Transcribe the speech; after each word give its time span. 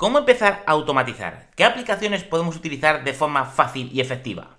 ¿Cómo 0.00 0.16
empezar 0.16 0.62
a 0.64 0.70
automatizar? 0.70 1.50
¿Qué 1.54 1.62
aplicaciones 1.62 2.24
podemos 2.24 2.56
utilizar 2.56 3.04
de 3.04 3.12
forma 3.12 3.44
fácil 3.44 3.90
y 3.92 4.00
efectiva? 4.00 4.56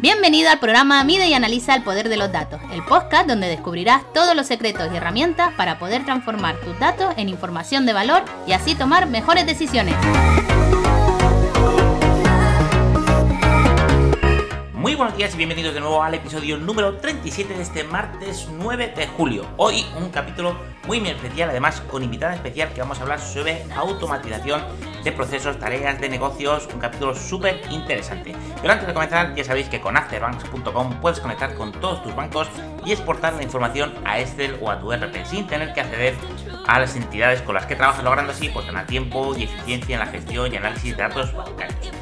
Bienvenido 0.00 0.50
al 0.50 0.58
programa 0.58 1.02
Mide 1.02 1.28
y 1.28 1.32
Analiza 1.32 1.74
el 1.74 1.82
Poder 1.82 2.10
de 2.10 2.18
los 2.18 2.30
Datos, 2.30 2.60
el 2.74 2.84
podcast 2.84 3.26
donde 3.26 3.46
descubrirás 3.46 4.02
todos 4.12 4.36
los 4.36 4.48
secretos 4.48 4.90
y 4.92 4.96
herramientas 4.98 5.54
para 5.54 5.78
poder 5.78 6.04
transformar 6.04 6.56
tus 6.56 6.78
datos 6.78 7.14
en 7.16 7.30
información 7.30 7.86
de 7.86 7.94
valor 7.94 8.22
y 8.46 8.52
así 8.52 8.74
tomar 8.74 9.06
mejores 9.06 9.46
decisiones. 9.46 9.94
Muy 14.82 14.96
buenos 14.96 15.16
días 15.16 15.32
y 15.34 15.36
bienvenidos 15.36 15.74
de 15.74 15.80
nuevo 15.80 16.02
al 16.02 16.12
episodio 16.12 16.56
número 16.56 16.96
37 16.96 17.54
de 17.54 17.62
este 17.62 17.84
martes 17.84 18.48
9 18.50 18.92
de 18.96 19.06
julio. 19.06 19.46
Hoy 19.56 19.86
un 19.96 20.10
capítulo 20.10 20.58
muy 20.88 20.98
especial, 21.06 21.50
además 21.50 21.80
con 21.82 22.02
invitada 22.02 22.34
especial 22.34 22.72
que 22.72 22.80
vamos 22.80 22.98
a 22.98 23.02
hablar 23.02 23.20
sobre 23.20 23.62
automatización 23.76 24.60
de 25.04 25.12
procesos, 25.12 25.56
tareas 25.60 26.00
de 26.00 26.08
negocios, 26.08 26.68
un 26.74 26.80
capítulo 26.80 27.14
súper 27.14 27.60
interesante. 27.70 28.34
Pero 28.60 28.72
antes 28.72 28.88
de 28.88 28.92
comenzar, 28.92 29.36
ya 29.36 29.44
sabéis 29.44 29.68
que 29.68 29.80
con 29.80 29.96
afterbanks.com 29.96 31.00
puedes 31.00 31.20
conectar 31.20 31.54
con 31.54 31.70
todos 31.70 32.02
tus 32.02 32.16
bancos 32.16 32.48
y 32.84 32.90
exportar 32.90 33.34
la 33.34 33.44
información 33.44 33.94
a 34.04 34.18
Excel 34.18 34.58
o 34.60 34.68
a 34.68 34.80
tu 34.80 34.92
RP 34.92 35.24
sin 35.24 35.46
tener 35.46 35.72
que 35.74 35.80
acceder 35.80 36.16
a 36.66 36.80
las 36.80 36.96
entidades 36.96 37.40
con 37.42 37.54
las 37.54 37.66
que 37.66 37.76
trabajas, 37.76 38.02
logrando 38.02 38.32
así 38.32 38.48
pues, 38.48 38.66
ganar 38.66 38.88
tiempo 38.88 39.32
y 39.38 39.44
eficiencia 39.44 39.94
en 39.94 40.00
la 40.00 40.06
gestión 40.06 40.52
y 40.52 40.56
análisis 40.56 40.96
de 40.96 41.02
datos 41.04 41.32
bancarios. 41.32 41.92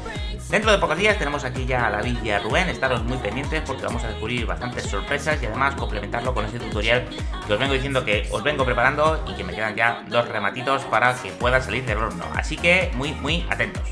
Dentro 0.51 0.69
de 0.69 0.79
pocos 0.79 0.97
días 0.97 1.17
tenemos 1.17 1.45
aquí 1.45 1.65
ya 1.65 1.87
a 1.87 1.91
David 1.91 2.17
y 2.25 2.29
a 2.29 2.39
Rubén, 2.39 2.67
estaros 2.67 3.05
muy 3.05 3.17
pendientes 3.19 3.61
porque 3.65 3.83
vamos 3.83 4.03
a 4.03 4.09
descubrir 4.09 4.45
bastantes 4.45 4.83
sorpresas 4.83 5.41
y 5.41 5.45
además 5.45 5.75
complementarlo 5.75 6.33
con 6.33 6.43
ese 6.43 6.59
tutorial 6.59 7.05
que 7.47 7.53
os 7.53 7.57
vengo 7.57 7.73
diciendo 7.73 8.03
que 8.03 8.27
os 8.29 8.43
vengo 8.43 8.65
preparando 8.65 9.23
y 9.29 9.33
que 9.35 9.45
me 9.45 9.53
quedan 9.53 9.77
ya 9.77 10.03
dos 10.09 10.27
rematitos 10.27 10.83
para 10.83 11.15
que 11.15 11.29
pueda 11.31 11.61
salir 11.61 11.85
del 11.85 11.99
horno. 11.99 12.25
Así 12.35 12.57
que 12.57 12.91
muy, 12.95 13.13
muy 13.13 13.45
atentos. 13.49 13.83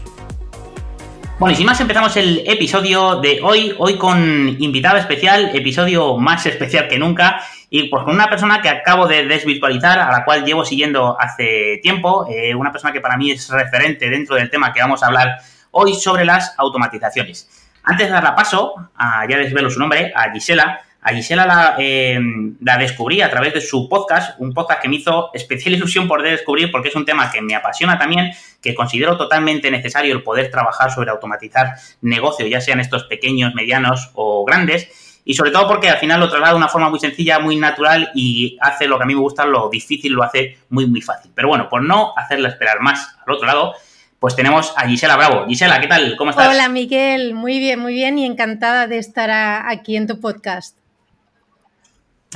Bueno, 1.40 1.54
y 1.54 1.56
sin 1.56 1.66
más 1.66 1.80
empezamos 1.80 2.18
el 2.18 2.44
episodio 2.46 3.22
de 3.22 3.40
hoy, 3.42 3.74
hoy 3.78 3.98
con 3.98 4.58
invitado 4.60 4.98
especial, 4.98 5.56
episodio 5.56 6.18
más 6.18 6.46
especial 6.46 6.90
que 6.90 7.00
nunca, 7.00 7.42
y 7.70 7.88
pues 7.88 8.04
con 8.04 8.14
una 8.16 8.30
persona 8.30 8.62
que 8.62 8.68
acabo 8.68 9.08
de 9.08 9.26
desvirtualizar, 9.26 9.98
a 9.98 10.12
la 10.12 10.26
cual 10.26 10.44
llevo 10.44 10.66
siguiendo 10.66 11.16
hace 11.18 11.80
tiempo, 11.82 12.28
eh, 12.30 12.54
una 12.54 12.74
persona 12.74 12.92
que 12.92 13.00
para 13.00 13.16
mí 13.16 13.32
es 13.32 13.48
referente 13.48 14.10
dentro 14.10 14.36
del 14.36 14.50
tema 14.50 14.74
que 14.74 14.82
vamos 14.82 15.02
a 15.02 15.08
hablar 15.08 15.38
hoy 15.72 15.94
sobre 15.96 16.26
las 16.26 16.54
automatizaciones. 16.58 17.50
Antes 17.84 18.08
de 18.08 18.14
darla 18.14 18.36
paso, 18.36 18.76
a, 18.96 19.26
ya 19.28 19.38
desvelo 19.38 19.70
su 19.70 19.80
nombre, 19.80 20.12
a 20.16 20.32
Gisela, 20.32 20.82
a 21.02 21.14
Gisela 21.14 21.46
la, 21.46 21.76
eh, 21.80 22.20
la, 22.62 22.78
descubrí 22.78 23.22
a 23.22 23.30
través 23.30 23.54
de 23.54 23.62
su 23.62 23.88
podcast, 23.88 24.40
un 24.40 24.54
podcast 24.54 24.82
que 24.82 24.90
me 24.90 24.98
hizo 24.98 25.30
especial 25.34 25.76
ilusión 25.76 26.08
por 26.08 26.22
descubrir 26.22 26.72
porque 26.72 26.90
es 26.90 26.96
un 26.96 27.06
tema 27.06 27.32
que 27.32 27.42
me 27.42 27.56
apasiona 27.56 27.98
también, 27.98 28.32
que 28.62 28.76
considero 28.76 29.18
totalmente 29.18 29.72
necesario 29.72 30.14
el 30.14 30.24
poder 30.24 30.52
trabajar 30.52 30.92
sobre 30.92 31.10
automatizar 31.10 31.76
negocios, 32.02 32.50
ya 32.50 32.60
sean 32.60 32.80
estos 32.80 33.06
pequeños, 33.06 33.56
medianos 33.56 34.12
o 34.14 34.44
grandes, 34.44 35.22
y 35.24 35.36
sobre 35.36 35.52
todo 35.52 35.68
porque 35.68 35.90
al 35.90 36.00
final 36.00 36.20
lo 36.20 36.30
traslada 36.30 36.54
de 36.54 36.58
una 36.58 36.68
forma 36.68 36.90
muy 36.90 37.00
sencilla, 37.00 37.40
muy 37.40 37.56
natural 37.56 38.12
y 38.16 38.58
hace 38.62 38.88
lo 38.88 38.98
que 38.98 39.04
a 39.04 39.06
mí 39.06 39.14
me 39.14 39.22
gusta, 39.22 39.46
lo 39.46 39.70
difícil 39.70 40.14
lo 40.14 40.24
hace 40.24 40.58
muy, 40.70 40.88
muy 40.88 41.02
fácil. 41.02 41.32
Pero 41.36 41.50
bueno, 41.50 41.70
por 41.70 41.84
no 41.84 42.14
hacerla 42.18 42.50
esperar 42.50 42.82
más 42.82 43.16
al 43.26 43.34
otro 43.34 43.46
lado, 43.46 43.76
pues 44.20 44.36
tenemos 44.36 44.74
a 44.76 44.88
Gisela 44.88 45.16
Bravo. 45.16 45.46
Gisela, 45.48 45.80
¿qué 45.80 45.88
tal? 45.88 46.16
¿Cómo 46.18 46.32
estás? 46.32 46.48
Hola, 46.50 46.70
Miguel. 46.70 47.34
Muy 47.34 47.60
bien, 47.60 47.80
muy 47.80 47.94
bien 47.94 48.18
y 48.18 48.26
encantada 48.26 48.88
de 48.88 48.98
estar 48.98 49.30
aquí 49.32 49.96
en 49.96 50.08
tu 50.08 50.20
podcast. 50.20 50.78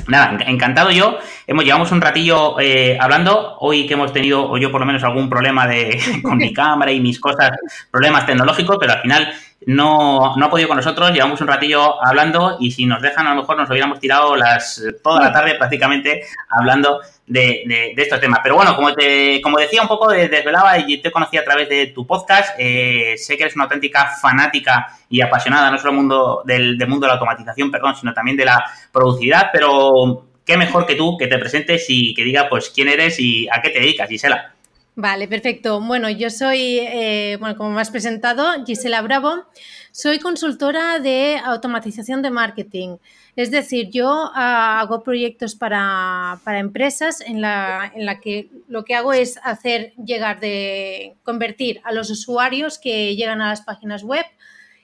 Nada, 0.08 0.38
encantado 0.48 0.92
yo. 0.92 1.20
Hemos 1.46 1.66
llevamos 1.66 1.92
un 1.92 2.02
ratillo 2.02 2.60
eh, 2.60 2.98
hablando. 3.00 3.58
Hoy 3.60 3.86
que 3.86 3.94
hemos 3.94 4.12
tenido, 4.12 4.50
o 4.50 4.58
yo 4.58 4.72
por 4.72 4.82
lo 4.82 4.88
menos, 4.88 5.04
algún 5.04 5.30
problema 5.30 5.68
de, 5.68 6.00
con 6.24 6.38
mi 6.38 6.54
cámara 6.54 6.92
y 6.92 7.00
mis 7.00 7.20
cosas, 7.20 7.52
problemas 7.92 8.26
tecnológicos, 8.26 8.78
pero 8.80 8.94
al 8.94 9.02
final 9.02 9.34
no, 9.68 10.36
no 10.36 10.46
ha 10.46 10.50
podido 10.50 10.68
con 10.68 10.78
nosotros. 10.78 11.12
Llevamos 11.12 11.40
un 11.42 11.48
ratillo 11.48 12.04
hablando 12.04 12.58
y 12.60 12.72
si 12.72 12.86
nos 12.86 13.02
dejan, 13.02 13.28
a 13.28 13.34
lo 13.34 13.42
mejor 13.42 13.58
nos 13.58 13.70
hubiéramos 13.70 14.00
tirado 14.00 14.36
las 14.36 14.82
toda 15.04 15.22
la 15.22 15.32
tarde 15.32 15.56
prácticamente 15.56 16.24
hablando 16.50 17.02
de, 17.26 17.94
de, 17.96 18.02
estos 18.02 18.20
temas. 18.20 18.40
Pero 18.44 18.56
bueno, 18.56 18.76
como, 18.76 18.94
te, 18.94 19.42
como 19.42 19.58
decía 19.58 19.82
un 19.82 19.88
poco, 19.88 20.10
desvelaba 20.10 20.78
y 20.80 21.02
te 21.02 21.12
conocí 21.12 21.38
a 21.38 21.44
través 21.44 21.70
de 21.70 21.88
tu 21.88 22.06
podcast, 22.06 22.56
eh, 22.58 23.16
sé 23.18 23.38
que 23.38 23.44
eres 23.44 23.56
una 23.56 23.66
auténtica 23.66 24.12
fanática 24.22 24.98
y 25.10 25.22
apasionada, 25.22 25.72
no 25.72 25.78
solo 25.78 25.94
mundo, 25.94 26.44
del, 26.46 26.78
del 26.78 26.88
mundo 26.88 27.06
de 27.06 27.10
la 27.10 27.14
automatización, 27.14 27.72
perdón, 27.72 27.96
sino 27.96 28.14
también 28.14 28.38
de 28.38 28.46
la 28.46 28.64
productividad, 28.92 29.50
pero 29.52 30.26
qué 30.46 30.58
mejor 30.58 30.86
que 30.86 30.96
tú 30.96 31.18
que 31.18 31.28
te 31.28 31.38
presentes 31.38 31.86
y 31.88 32.14
que 32.14 32.24
diga 32.24 32.50
pues 32.50 32.70
quién 32.70 32.90
eres 32.90 33.20
y 33.20 33.48
a 33.50 33.62
qué 33.62 33.70
te 33.70 33.80
dedicas, 33.80 34.10
Gisela. 34.10 34.54
Vale, 34.96 35.28
perfecto. 35.28 35.82
Bueno, 35.82 36.08
yo 36.12 36.30
soy, 36.30 36.78
eh, 36.80 37.38
bueno, 37.40 37.56
como 37.58 37.72
me 37.72 37.82
has 37.82 37.90
presentado, 37.90 38.64
Gisela 38.64 39.02
Bravo. 39.02 39.46
Soy 39.92 40.20
consultora 40.20 41.00
de 41.00 41.40
automatización 41.44 42.22
de 42.22 42.30
marketing. 42.30 42.98
Es 43.36 43.50
decir, 43.50 43.90
yo 43.90 44.30
ah, 44.36 44.80
hago 44.80 45.02
proyectos 45.02 45.56
para, 45.56 46.40
para 46.44 46.60
empresas 46.60 47.22
en 47.22 47.42
la, 47.42 47.92
en 47.96 48.06
la, 48.06 48.20
que 48.20 48.52
lo 48.68 48.86
que 48.86 48.94
hago 48.94 49.14
es 49.14 49.40
hacer 49.44 49.94
llegar 49.96 50.40
de 50.40 51.16
convertir 51.24 51.82
a 51.84 51.92
los 51.92 52.12
usuarios 52.12 52.78
que 52.78 53.16
llegan 53.16 53.42
a 53.42 53.50
las 53.50 53.62
páginas 53.62 54.04
web 54.04 54.26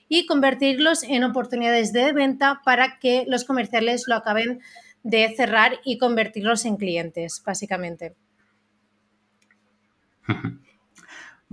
y 0.08 0.26
convertirlos 0.26 1.04
en 1.04 1.22
oportunidades 1.22 1.92
de 1.92 2.12
venta 2.12 2.62
para 2.64 2.98
que 2.98 3.24
los 3.28 3.44
comerciales 3.44 4.04
lo 4.08 4.16
acaben 4.16 4.60
de 5.04 5.32
cerrar 5.36 5.78
y 5.84 5.98
convertirlos 5.98 6.64
en 6.64 6.76
clientes, 6.76 7.40
básicamente. 7.46 8.16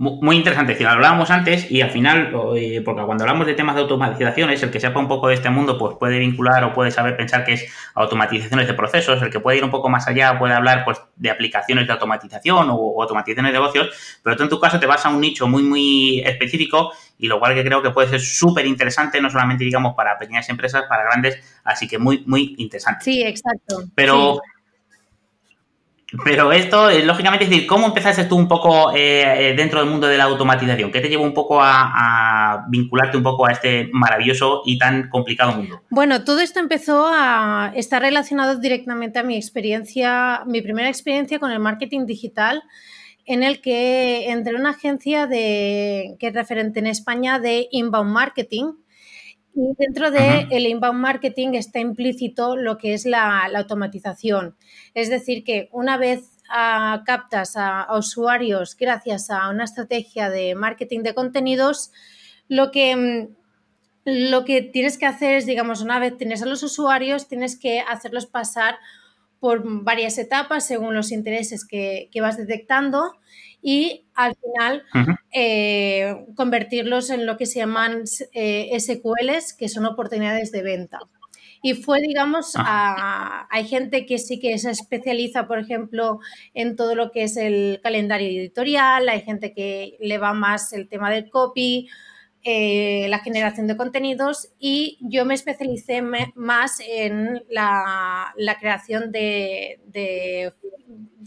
Muy 0.00 0.36
interesante, 0.36 0.76
si 0.76 0.84
lo 0.84 0.90
hablábamos 0.90 1.28
antes 1.28 1.68
y 1.72 1.80
al 1.80 1.90
final, 1.90 2.30
porque 2.30 3.02
cuando 3.04 3.24
hablamos 3.24 3.48
de 3.48 3.54
temas 3.54 3.74
de 3.74 3.80
automatizaciones, 3.80 4.62
el 4.62 4.70
que 4.70 4.78
sepa 4.78 5.00
un 5.00 5.08
poco 5.08 5.26
de 5.26 5.34
este 5.34 5.50
mundo 5.50 5.76
pues 5.76 5.96
puede 5.98 6.20
vincular 6.20 6.62
o 6.62 6.72
puede 6.72 6.92
saber 6.92 7.16
pensar 7.16 7.44
que 7.44 7.54
es 7.54 7.66
automatizaciones 7.96 8.68
de 8.68 8.74
procesos, 8.74 9.20
el 9.20 9.28
que 9.28 9.40
puede 9.40 9.58
ir 9.58 9.64
un 9.64 9.72
poco 9.72 9.88
más 9.88 10.06
allá 10.06 10.38
puede 10.38 10.54
hablar 10.54 10.84
pues 10.84 11.00
de 11.16 11.30
aplicaciones 11.30 11.88
de 11.88 11.94
automatización 11.94 12.68
o, 12.70 13.02
automatizaciones 13.02 13.52
de 13.52 13.58
negocios, 13.58 14.20
pero 14.22 14.36
tú 14.36 14.44
en 14.44 14.48
tu 14.48 14.60
caso 14.60 14.78
te 14.78 14.86
vas 14.86 15.04
a 15.04 15.08
un 15.08 15.20
nicho 15.20 15.48
muy 15.48 15.64
muy 15.64 16.20
específico 16.20 16.92
y 17.18 17.26
lo 17.26 17.40
cual 17.40 17.56
que 17.56 17.64
creo 17.64 17.82
que 17.82 17.90
puede 17.90 18.06
ser 18.06 18.20
súper 18.20 18.66
interesante, 18.66 19.20
no 19.20 19.30
solamente 19.30 19.64
digamos 19.64 19.96
para 19.96 20.16
pequeñas 20.16 20.48
empresas, 20.48 20.84
para 20.88 21.02
grandes, 21.02 21.60
así 21.64 21.88
que 21.88 21.98
muy 21.98 22.22
muy 22.24 22.54
interesante. 22.58 23.04
Sí, 23.04 23.20
exacto. 23.22 23.82
Pero... 23.96 24.40
Pero 26.24 26.52
esto, 26.52 26.88
eh, 26.88 27.04
lógicamente, 27.04 27.44
es 27.44 27.50
decir, 27.50 27.66
¿cómo 27.66 27.86
empezaste 27.86 28.24
tú 28.24 28.36
un 28.36 28.48
poco 28.48 28.92
eh, 28.94 29.50
eh, 29.50 29.54
dentro 29.54 29.80
del 29.80 29.90
mundo 29.90 30.06
de 30.06 30.16
la 30.16 30.24
automatización? 30.24 30.90
¿Qué 30.90 31.00
te 31.00 31.08
llevó 31.08 31.24
un 31.24 31.34
poco 31.34 31.58
a, 31.60 32.64
vincularte 32.70 33.18
un 33.18 33.22
poco 33.22 33.46
a 33.46 33.52
este 33.52 33.90
maravilloso 33.92 34.62
y 34.64 34.78
tan 34.78 35.10
complicado 35.10 35.52
mundo? 35.52 35.82
Bueno, 35.90 36.24
todo 36.24 36.40
esto 36.40 36.60
empezó 36.60 37.06
a 37.06 37.72
estar 37.74 38.00
relacionado 38.00 38.58
directamente 38.58 39.18
a 39.18 39.22
mi 39.22 39.36
experiencia, 39.36 40.42
mi 40.46 40.62
primera 40.62 40.88
experiencia 40.88 41.38
con 41.38 41.50
el 41.50 41.58
marketing 41.58 42.06
digital, 42.06 42.62
en 43.26 43.42
el 43.42 43.60
que 43.60 44.30
entré 44.30 44.54
en 44.54 44.60
una 44.60 44.70
agencia 44.70 45.26
de, 45.26 46.16
que 46.18 46.28
es 46.28 46.34
referente 46.34 46.78
en 46.78 46.86
España 46.86 47.38
de 47.38 47.68
inbound 47.70 48.10
marketing, 48.10 48.72
y 49.58 49.74
dentro 49.76 50.12
del 50.12 50.46
el 50.52 50.66
inbound 50.66 51.00
marketing 51.00 51.54
está 51.54 51.80
implícito 51.80 52.54
lo 52.54 52.78
que 52.78 52.94
es 52.94 53.04
la, 53.04 53.46
automatización. 53.46 54.56
Es 54.94 55.10
decir, 55.10 55.42
que 55.42 55.68
una 55.72 55.96
vez 55.96 56.38
ah, 56.48 57.02
captas 57.04 57.56
a, 57.56 57.88
usuarios 57.98 58.76
gracias 58.76 59.30
a 59.30 59.48
una 59.50 59.64
estrategia 59.64 60.30
de 60.30 60.54
marketing 60.54 61.00
de 61.00 61.14
contenidos, 61.14 61.90
lo 62.46 62.70
que, 62.70 62.94
mm, 62.94 63.28
lo 64.04 64.44
que 64.44 64.62
tienes 64.62 64.96
que 64.96 65.06
hacer 65.06 65.34
es, 65.34 65.44
digamos, 65.44 65.82
una 65.82 65.98
vez 65.98 66.16
tienes 66.16 66.40
a 66.42 66.46
los 66.46 66.62
usuarios, 66.62 67.26
tienes 67.26 67.58
que 67.58 67.80
hacerlos 67.80 68.26
pasar 68.26 68.78
por 69.40 69.62
varias 69.82 70.18
etapas 70.18 70.66
según 70.66 70.94
los 70.94 71.12
intereses 71.12 71.66
que, 71.66 72.08
que 72.12 72.20
vas 72.20 72.36
detectando 72.36 73.14
y 73.62 74.06
al 74.14 74.36
final 74.36 74.84
eh, 75.32 76.26
convertirlos 76.36 77.10
en 77.10 77.26
lo 77.26 77.36
que 77.36 77.46
se 77.46 77.58
llaman 77.58 78.04
eh, 78.32 78.78
SQLs, 78.78 79.52
que 79.52 79.68
son 79.68 79.86
oportunidades 79.86 80.52
de 80.52 80.62
venta. 80.62 81.00
Y 81.60 81.74
fue, 81.74 82.00
digamos, 82.00 82.52
ah. 82.54 83.48
hay 83.50 83.66
gente 83.66 84.06
que 84.06 84.18
sí 84.18 84.38
que 84.38 84.56
se 84.58 84.70
especializa, 84.70 85.48
por 85.48 85.58
ejemplo, 85.58 86.20
en 86.54 86.76
todo 86.76 86.94
lo 86.94 87.10
que 87.10 87.24
es 87.24 87.36
el 87.36 87.80
calendario 87.82 88.28
editorial, 88.28 89.08
hay 89.08 89.22
gente 89.22 89.52
que 89.52 89.96
le 89.98 90.18
va 90.18 90.34
más 90.34 90.72
el 90.72 90.88
tema 90.88 91.10
del 91.10 91.28
copy, 91.30 91.88
eh, 92.44 93.06
la 93.08 93.18
generación 93.18 93.66
de 93.66 93.76
contenidos 93.76 94.48
y 94.58 94.98
yo 95.00 95.24
me 95.24 95.34
especialicé 95.34 96.02
más 96.02 96.80
en 96.80 97.44
la, 97.50 98.32
creación 98.60 99.12
de, 99.12 99.80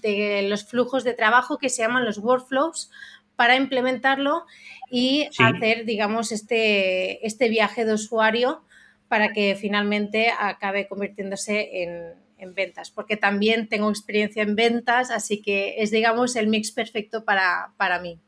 de 0.01 0.47
los 0.49 0.65
flujos 0.65 1.03
de 1.03 1.13
trabajo 1.13 1.57
que 1.57 1.69
se 1.69 1.81
llaman 1.81 2.05
los 2.05 2.17
workflows 2.17 2.89
para 3.35 3.55
implementarlo 3.55 4.45
y 4.91 5.29
hacer, 5.39 5.85
digamos, 5.85 6.31
este, 6.31 7.25
este 7.25 7.49
viaje 7.49 7.85
de 7.85 7.93
usuario 7.93 8.61
para 9.07 9.31
que 9.31 9.55
finalmente 9.55 10.31
acabe 10.37 10.87
convirtiéndose 10.87 11.83
en, 11.83 12.21
ventas, 12.53 12.89
porque 12.89 13.17
también 13.17 13.69
tengo 13.69 13.87
experiencia 13.89 14.41
en 14.41 14.55
ventas, 14.55 15.11
así 15.11 15.43
que 15.43 15.75
es, 15.77 15.91
digamos, 15.91 16.35
el 16.35 16.47
mix 16.47 16.71
perfecto 16.71 17.23
para, 17.23 17.71
para 17.77 17.99
mí. 17.99 18.19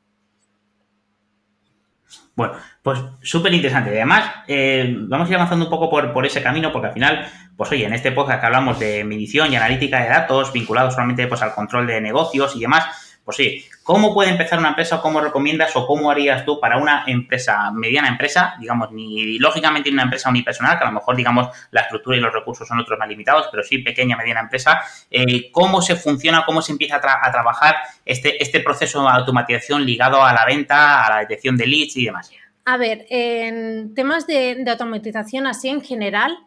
Bueno, 2.36 2.54
pues 2.82 3.00
súper 3.22 3.54
interesante. 3.54 3.92
Además, 3.92 4.26
eh, 4.48 4.96
vamos 5.08 5.28
a 5.28 5.30
ir 5.30 5.36
avanzando 5.36 5.66
un 5.66 5.72
poco 5.72 5.90
por, 5.90 6.26
ese 6.26 6.42
camino, 6.42 6.72
porque 6.72 6.88
al 6.88 6.94
final, 6.94 7.28
pues 7.56 7.72
oye, 7.72 7.86
en 7.86 7.94
este 7.94 8.12
podcast 8.12 8.40
que 8.40 8.46
hablamos 8.48 8.80
de 8.80 9.04
medición 9.04 9.52
y 9.52 9.56
analítica 9.56 10.02
de 10.02 10.10
datos 10.10 10.52
vinculados 10.52 10.94
solamente 10.94 11.28
pues, 11.28 11.42
al 11.42 11.54
control 11.54 11.88
de 11.88 12.02
negocios 12.02 12.56
y 12.56 12.62
demás, 12.62 13.03
pues 13.24 13.38
sí, 13.38 13.66
¿cómo 13.84 14.14
puede 14.14 14.32
empezar 14.32 14.60
una 14.60 14.70
empresa 14.70 14.98
o 14.98 15.02
cómo 15.02 15.22
recomiendas 15.22 15.76
o 15.76 15.88
cómo 15.88 16.12
harías 16.12 16.44
tú 16.44 16.60
para 16.60 16.78
una 16.78 17.06
empresa, 17.08 17.72
mediana 17.72 18.10
empresa, 18.10 18.56
digamos, 18.60 18.92
ni 18.92 19.40
lógicamente 19.40 19.90
una 19.90 20.04
empresa 20.04 20.30
unipersonal, 20.30 20.78
que 20.78 20.84
a 20.84 20.88
lo 20.88 20.94
mejor, 20.94 21.16
digamos, 21.16 21.48
la 21.72 21.82
estructura 21.82 22.18
y 22.18 22.20
los 22.20 22.34
recursos 22.34 22.68
son 22.68 22.80
otros 22.80 23.00
más 23.00 23.08
limitados, 23.08 23.48
pero 23.50 23.64
sí 23.64 23.78
pequeña, 23.78 24.18
mediana 24.18 24.42
empresa, 24.42 24.82
eh, 25.10 25.50
¿cómo 25.52 25.82
se 25.82 25.96
funciona, 25.96 26.44
cómo 26.46 26.62
se 26.62 26.74
empieza 26.74 26.98
a, 26.98 27.32
trabajar 27.32 27.76
este, 28.06 28.44
este 28.44 28.60
proceso 28.60 29.02
de 29.04 29.10
automatización 29.10 29.86
ligado 29.86 30.24
a 30.24 30.34
la 30.34 30.46
venta, 30.46 31.06
a 31.06 31.10
la 31.10 31.20
detección 31.20 31.56
de 31.56 31.68
leads 31.68 31.96
y 31.96 32.06
demás? 32.06 32.32
A 32.66 32.78
ver, 32.78 33.06
en 33.10 33.94
temas 33.94 34.28
de, 34.28 34.56
de 34.56 34.72
automatización 34.72 35.48
así 35.48 35.70
en 35.70 35.82
general, 35.82 36.38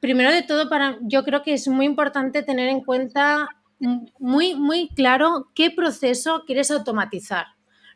primero 0.00 0.30
de 0.30 0.42
todo, 0.42 0.68
para, 0.68 0.98
yo 1.00 1.24
creo 1.24 1.42
que 1.42 1.54
es 1.54 1.68
muy 1.68 1.86
importante 1.86 2.42
tener 2.42 2.68
en 2.68 2.80
cuenta 2.80 3.48
muy, 4.18 4.54
muy 4.54 4.88
claro 4.88 5.50
qué 5.54 5.70
proceso 5.70 6.44
quieres 6.46 6.70
automatizar. 6.70 7.46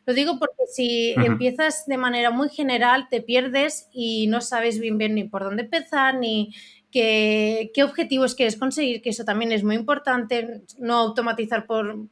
Lo 0.05 0.13
digo 0.13 0.39
porque 0.39 0.65
si 0.73 1.13
empiezas 1.17 1.85
de 1.85 1.97
manera 1.97 2.31
muy 2.31 2.49
general, 2.49 3.07
te 3.09 3.21
pierdes 3.21 3.89
y 3.91 4.27
no 4.27 4.39
sabes 4.39 4.79
bien 4.79 4.97
bien 4.97 5.15
ni 5.15 5.25
por 5.25 5.43
dónde 5.43 5.63
empezar, 5.63 6.15
ni 6.15 6.53
qué, 6.91 7.71
qué 7.73 7.83
objetivos 7.83 8.33
quieres 8.33 8.57
conseguir, 8.57 9.01
que 9.01 9.09
eso 9.09 9.25
también 9.25 9.51
es 9.51 9.63
muy 9.63 9.75
importante, 9.75 10.61
no 10.77 10.95
automatizar 10.95 11.65
por, 11.65 12.07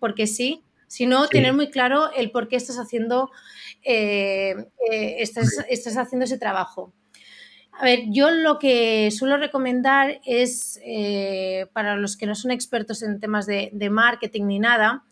porque 0.00 0.26
sí, 0.26 0.62
sino 0.86 1.26
tener 1.28 1.52
muy 1.52 1.70
claro 1.70 2.10
el 2.12 2.30
por 2.30 2.48
qué 2.48 2.56
estás 2.56 2.76
haciendo, 2.78 3.30
eh, 3.82 4.54
eh, 4.90 5.16
estás 5.18 5.96
haciendo 5.96 6.24
ese 6.24 6.38
trabajo. 6.38 6.92
A 7.78 7.84
ver, 7.84 8.04
yo 8.08 8.30
lo 8.30 8.58
que 8.58 9.10
suelo 9.10 9.36
recomendar 9.36 10.20
es, 10.24 10.80
eh, 10.82 11.66
para 11.74 11.96
los 11.96 12.16
que 12.16 12.26
no 12.26 12.34
son 12.34 12.50
expertos 12.50 13.02
en 13.02 13.20
temas 13.20 13.46
de, 13.46 13.70
marketing 13.90 14.46
ni 14.46 14.58
nada, 14.58 15.04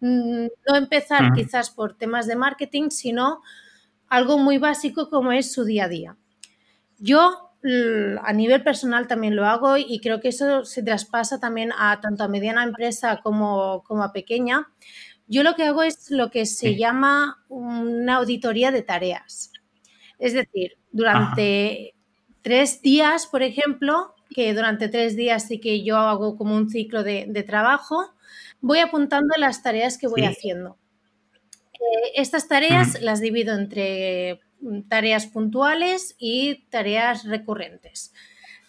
mm, 0.00 0.46
no 0.68 0.76
empezar 0.76 1.32
quizás 1.32 1.70
por 1.70 1.96
temas 1.96 2.26
de 2.26 2.34
marketing, 2.34 2.90
sino 2.90 3.40
algo 4.08 4.38
muy 4.38 4.58
básico 4.58 5.08
como 5.10 5.30
es 5.30 5.52
su 5.52 5.64
día 5.64 5.84
a 5.84 5.88
día. 5.88 6.16
Yo 6.98 7.48
a 8.22 8.32
nivel 8.32 8.62
personal 8.62 9.08
también 9.08 9.34
lo 9.34 9.44
hago 9.46 9.76
y 9.76 10.00
creo 10.00 10.20
que 10.20 10.28
eso 10.28 10.64
se 10.64 10.82
traspasa 10.82 11.40
también 11.40 11.72
a 11.76 12.00
tanto 12.00 12.24
a 12.24 12.28
mediana 12.28 12.62
empresa 12.62 13.20
como, 13.22 13.84
a 13.88 14.12
pequeña. 14.12 14.68
Yo 15.26 15.42
lo 15.42 15.54
que 15.54 15.64
hago 15.64 15.82
es 15.82 16.10
lo 16.10 16.30
que 16.30 16.46
se 16.46 16.76
llama 16.76 17.44
una 17.48 18.16
auditoría 18.16 18.70
de 18.70 18.82
tareas. 18.82 19.52
Es 20.18 20.32
decir, 20.32 20.78
durante 20.90 21.94
tres 22.48 22.80
días, 22.80 23.26
por 23.26 23.42
ejemplo, 23.42 24.14
que 24.34 24.54
durante 24.54 24.88
tres 24.88 25.16
días 25.16 25.46
sí 25.46 25.60
que 25.60 25.84
yo 25.84 25.98
hago 25.98 26.38
como 26.38 26.56
un 26.56 26.70
ciclo 26.70 27.04
de, 27.04 27.44
trabajo, 27.46 28.10
voy 28.62 28.78
apuntando 28.78 29.34
las 29.36 29.62
tareas 29.62 29.98
que 29.98 30.08
voy 30.08 30.22
haciendo. 30.22 30.78
Eh, 31.74 32.12
estas 32.14 32.48
tareas 32.48 33.02
las 33.02 33.20
divido 33.20 33.54
entre 33.54 34.40
mm, 34.62 34.88
tareas 34.88 35.26
puntuales 35.26 36.16
y 36.18 36.64
tareas 36.70 37.24
recurrentes. 37.24 38.14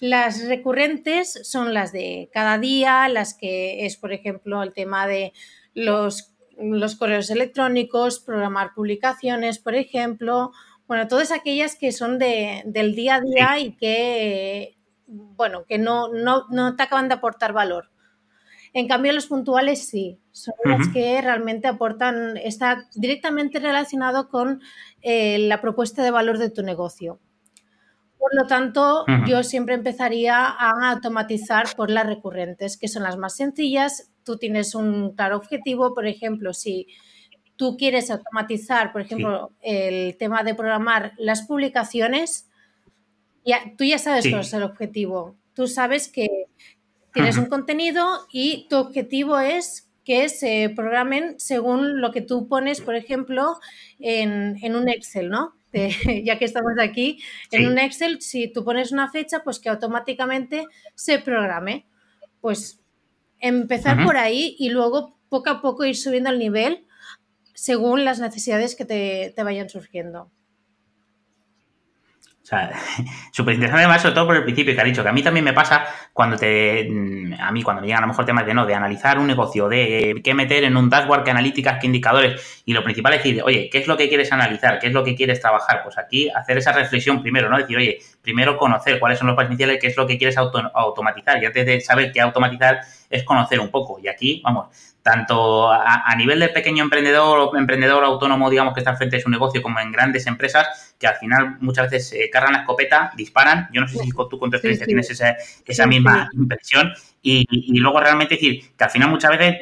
Las 0.02 0.46
recurrentes 0.46 1.40
son 1.50 1.74
las 1.74 1.94
de 1.94 2.30
cada 2.34 2.58
día, 2.58 3.08
las 3.08 3.34
que 3.34 3.86
es, 3.86 3.96
por 3.96 4.12
ejemplo, 4.12 4.62
el 4.62 4.74
tema 4.74 5.08
de 5.08 5.32
los, 5.74 6.34
los 6.58 6.98
correos 6.98 7.30
electrónicos, 7.30 8.20
programar 8.20 8.74
publicaciones, 8.74 9.58
por 9.58 9.76
ejemplo, 9.76 10.52
bueno, 10.90 11.08
todas 11.08 11.32
aquellas 11.32 11.76
que 11.76 11.92
son 11.92 12.18
de, 12.18 12.64
del 12.66 12.96
día 12.96 13.18
a 13.18 13.22
día 13.22 13.60
y 13.60 13.74
que, 13.78 14.76
bueno, 15.06 15.64
que 15.66 15.78
no, 15.78 16.08
no, 16.08 16.76
te 16.76 16.82
acaban 16.82 17.08
de 17.08 17.14
aportar 17.14 17.54
valor. 17.54 17.92
En 18.74 18.88
cambio, 18.88 19.14
los 19.14 19.28
puntuales 19.28 19.88
sí, 19.88 20.20
son 20.32 20.56
las 20.66 20.88
que 20.88 21.22
realmente 21.22 21.68
aportan, 21.68 22.38
está 22.38 22.90
directamente 22.96 23.60
relacionado 23.60 24.30
con 24.30 24.64
eh, 25.04 25.38
la 25.38 25.62
propuesta 25.62 26.02
de 26.02 26.10
valor 26.10 26.40
de 26.40 26.50
tu 26.50 26.64
negocio. 26.64 27.20
Por 28.18 28.36
lo 28.36 28.48
tanto, 28.48 29.06
yo 29.28 29.44
siempre 29.44 29.76
empezaría 29.76 30.44
a 30.44 30.92
automatizar 30.92 31.68
por 31.78 31.92
las 31.92 32.08
recurrentes, 32.08 32.78
que 32.78 32.88
son 32.88 33.04
las 33.04 33.16
más 33.16 33.36
sencillas. 33.36 34.12
Tú 34.24 34.38
tienes 34.38 34.74
un 34.74 35.16
claro 35.16 35.38
objetivo, 35.38 35.94
por 35.94 36.08
ejemplo, 36.08 36.52
si 36.54 36.88
tú 37.60 37.76
quieres 37.76 38.10
automatizar, 38.10 38.94
por 38.94 39.02
ejemplo, 39.02 39.52
el 39.62 40.16
tema 40.16 40.44
de 40.44 40.56
programar 40.56 41.12
las 41.18 41.42
publicaciones, 41.42 42.48
ya, 43.46 43.60
tú 43.78 43.84
ya 43.84 44.00
sabes 44.00 44.30
cuál 44.30 44.42
es 44.42 44.54
el 44.54 44.64
objetivo. 44.64 45.36
Tú 45.54 45.68
sabes 45.68 46.08
que 46.08 46.46
tienes 47.14 47.38
un 47.38 47.48
contenido 47.48 48.26
y 48.32 48.66
tu 48.70 48.78
objetivo 48.78 49.38
es 49.40 49.90
que 50.06 50.30
se 50.30 50.72
programen 50.74 51.38
según 51.38 52.00
lo 52.00 52.14
que 52.14 52.22
tú 52.22 52.48
pones, 52.48 52.80
por 52.80 52.96
ejemplo, 52.96 53.60
en, 54.00 54.56
un 54.74 54.88
Excel, 54.88 55.28
¿no? 55.28 55.54
ya 56.24 56.40
que 56.40 56.46
estamos 56.46 56.72
aquí, 56.80 57.22
en 57.52 57.68
un 57.68 57.78
Excel, 57.78 58.22
si 58.22 58.48
tú 58.48 58.64
pones 58.64 58.94
una 58.94 59.12
fecha, 59.12 59.44
pues 59.44 59.60
que 59.60 59.68
automáticamente 59.68 60.66
se 60.96 61.20
programe. 61.20 61.86
Pues 62.40 62.80
empezar 63.42 64.06
por 64.06 64.16
ahí 64.16 64.56
y 64.58 64.70
luego 64.70 65.18
poco 65.28 65.50
a 65.50 65.62
poco 65.62 65.84
ir 65.84 65.98
subiendo 65.98 66.30
el 66.30 66.40
nivel 66.40 66.86
según 67.60 68.06
las 68.06 68.20
necesidades 68.20 68.76
que 68.76 68.86
te, 68.86 69.44
vayan 69.44 69.70
surgiendo. 69.70 70.32
O 72.42 72.46
sea, 72.50 72.72
súper 73.34 73.56
interesante 73.56 73.84
además, 73.84 74.02
sobre 74.02 74.16
todo 74.16 74.28
por 74.28 74.38
el 74.38 74.44
principio 74.44 74.74
que 74.74 74.80
ha 74.80 74.86
dicho, 74.86 75.04
que 75.04 75.10
a 75.10 75.14
mí 75.14 75.22
también 75.22 75.44
me 75.44 75.52
pasa 75.52 75.86
cuando 76.14 76.38
te, 76.38 76.88
mm, 76.90 77.34
a 77.38 77.52
mí 77.52 77.62
cuando 77.62 77.82
me 77.82 77.88
llegan 77.88 78.04
a 78.04 78.08
lo 78.08 78.14
mejor 78.14 78.26
temas 78.26 78.46
de 78.46 78.54
no, 78.54 78.66
de 78.66 78.74
analizar 78.74 79.20
un 79.20 79.28
negocio, 79.28 79.68
de 79.68 80.22
qué 80.24 80.34
meter 80.34 80.64
en 80.64 80.78
un 80.78 80.90
dashboard, 80.90 81.26
qué 81.26 81.32
analíticas, 81.32 81.80
qué 81.80 81.88
indicadores, 81.88 82.64
y 82.66 82.72
lo 82.72 82.82
principal 82.82 83.14
es 83.14 83.24
decir, 83.24 83.44
oye, 83.44 83.70
¿qué 83.70 83.80
es 83.80 83.88
lo 83.88 83.98
que 83.98 84.08
quieres 84.08 84.32
analizar? 84.32 84.80
¿Qué 84.80 84.88
es 84.88 84.94
lo 84.94 85.04
que 85.04 85.16
quieres 85.16 85.42
trabajar? 85.42 85.84
Pues 85.84 85.98
aquí 85.98 86.30
hacer 86.30 86.58
esa 86.58 86.72
reflexión 86.72 87.22
primero, 87.22 87.50
¿no? 87.50 87.58
Decir, 87.58 87.76
oye, 87.76 88.00
primero 88.22 88.58
conocer 88.58 89.00
cuáles 89.00 89.20
son 89.20 89.28
los 89.28 89.36
potenciales, 89.36 89.80
qué 89.82 89.88
es 89.88 89.98
lo 89.98 90.08
que 90.08 90.18
quieres 90.18 90.38
automatizar, 90.38 91.44
y 91.44 91.46
antes 91.46 91.66
de 91.66 91.82
saber 91.82 92.12
qué 92.14 92.22
automatizar 92.22 92.80
es 93.10 93.24
conocer 93.24 93.60
un 93.60 93.70
poco. 93.70 94.00
Y 94.00 94.08
aquí, 94.08 94.42
vamos, 94.44 94.89
tanto 95.10 95.72
a, 95.72 96.16
nivel 96.16 96.40
de 96.40 96.50
pequeño 96.50 96.84
emprendedor 96.84 97.40
o 97.40 97.58
emprendedor 97.58 98.04
autónomo, 98.04 98.48
digamos, 98.48 98.76
que 98.76 98.82
está 98.82 98.96
frente 98.96 99.16
de 99.16 99.24
su 99.24 99.30
negocio, 99.30 99.60
como 99.64 99.80
en 99.80 99.92
grandes 99.92 100.28
empresas, 100.28 100.94
que 101.00 101.08
al 101.08 101.16
final 101.16 101.58
muchas 101.62 101.90
veces 101.90 102.14
eh, 102.14 102.30
cargan 102.32 102.54
la 102.54 102.60
escopeta, 102.60 103.12
disparan. 103.16 103.70
Yo 103.74 103.82
no 103.82 103.88
sé 103.88 103.98
si 103.98 104.12
tú 104.12 104.38
con 104.38 104.52
tu 104.52 104.58
experiencia 104.58 104.86
tienes 104.86 105.10
esa, 105.10 105.36
esa 105.66 105.88
misma 105.88 106.30
impresión. 106.34 106.94
Y, 107.24 107.44
y, 107.50 107.80
luego 107.80 108.00
realmente 108.00 108.36
decir 108.36 108.76
que 108.78 108.84
al 108.84 108.92
final 108.92 109.10
muchas 109.10 109.32
veces 109.32 109.58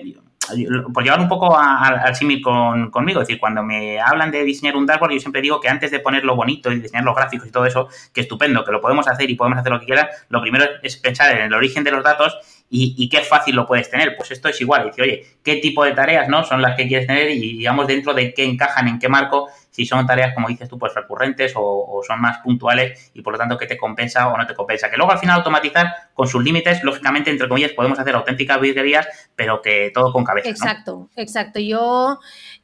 por 0.94 1.04
llevar 1.04 1.20
un 1.20 1.28
poco 1.28 1.58
al 1.58 2.16
símil 2.16 2.42
con, 2.42 2.90
conmigo, 2.90 3.22
es 3.22 3.28
decir, 3.28 3.40
cuando 3.40 3.64
me 3.64 4.00
hablan 4.00 4.32
de 4.32 4.44
diseñar 4.44 4.76
un 4.76 4.86
dashboard, 4.86 5.14
yo 5.14 5.20
siempre 5.20 5.42
digo 5.42 5.60
que 5.60 5.70
antes 5.70 5.92
de 5.92 6.00
ponerlo 6.00 6.36
bonito 6.36 6.72
y 6.72 6.80
diseñar 6.80 7.04
los 7.04 7.16
gráficos 7.16 7.48
y 7.48 7.52
todo 7.52 7.66
eso, 7.66 7.90
que 8.14 8.22
estupendo, 8.22 8.64
que 8.64 8.72
lo 8.72 8.82
podemos 8.82 9.08
hacer 9.08 9.30
y 9.30 9.36
podemos 9.36 9.60
hacer 9.60 9.72
lo 9.72 9.80
que 9.80 9.86
quieran, 9.86 10.08
lo 10.30 10.42
primero 10.42 10.66
es 10.82 10.96
pensar 10.98 11.36
en 11.36 11.44
el 11.44 11.54
origen 11.54 11.84
de 11.84 11.92
los 11.92 12.04
datos 12.04 12.38
y, 12.70 13.10
qué 13.10 13.22
fácil 13.22 13.56
lo 13.56 13.66
puedes 13.66 13.90
tener. 13.90 14.16
Pues 14.18 14.32
esto 14.32 14.50
es 14.50 14.60
igual, 14.60 14.86
decir, 14.86 15.04
oye, 15.04 15.26
¿qué 15.44 15.56
tipo 15.58 15.84
de 15.84 15.94
tareas 15.94 16.28
no 16.28 16.44
son 16.44 16.62
las 16.62 16.76
que 16.76 16.88
quieres 16.88 17.08
tener 17.08 17.30
y 17.32 17.58
digamos 17.58 17.88
dentro 17.88 18.14
de 18.14 18.34
qué 18.34 18.44
encajan, 18.44 18.88
en 18.88 19.00
qué 19.00 19.08
marco 19.08 19.48
si 19.70 19.86
son 19.86 20.06
tareas, 20.06 20.34
como 20.34 20.48
dices 20.48 20.68
tú, 20.68 20.78
pues 20.78 20.94
recurrentes 20.96 21.54
o, 21.56 22.02
son 22.06 22.20
más 22.20 22.40
puntuales 22.40 23.12
y 23.14 23.22
por 23.22 23.34
lo 23.34 23.40
tanto 23.40 23.58
qué 23.58 23.68
te 23.68 23.78
compensa 23.78 24.28
o 24.28 24.38
no 24.38 24.46
te 24.48 24.56
compensa. 24.56 24.90
Que 24.90 24.98
luego 24.98 25.12
al 25.12 25.20
final 25.20 25.38
automatizar 25.38 25.94
con 26.14 26.28
sus 26.28 26.44
límites, 26.44 26.84
lógicamente, 26.84 27.30
entre 27.30 27.48
comillas, 27.48 27.72
podemos 27.74 28.00
hacer 28.00 28.16
auténticas 28.16 28.60
virguerías, 28.60 29.08
pero 29.36 29.62
que 29.62 29.92
todo 29.94 30.12
con 30.12 30.24
cabeza. 30.24 30.50
Exacto, 30.50 31.10
exacto. 31.16 31.60
Yo 31.60 32.20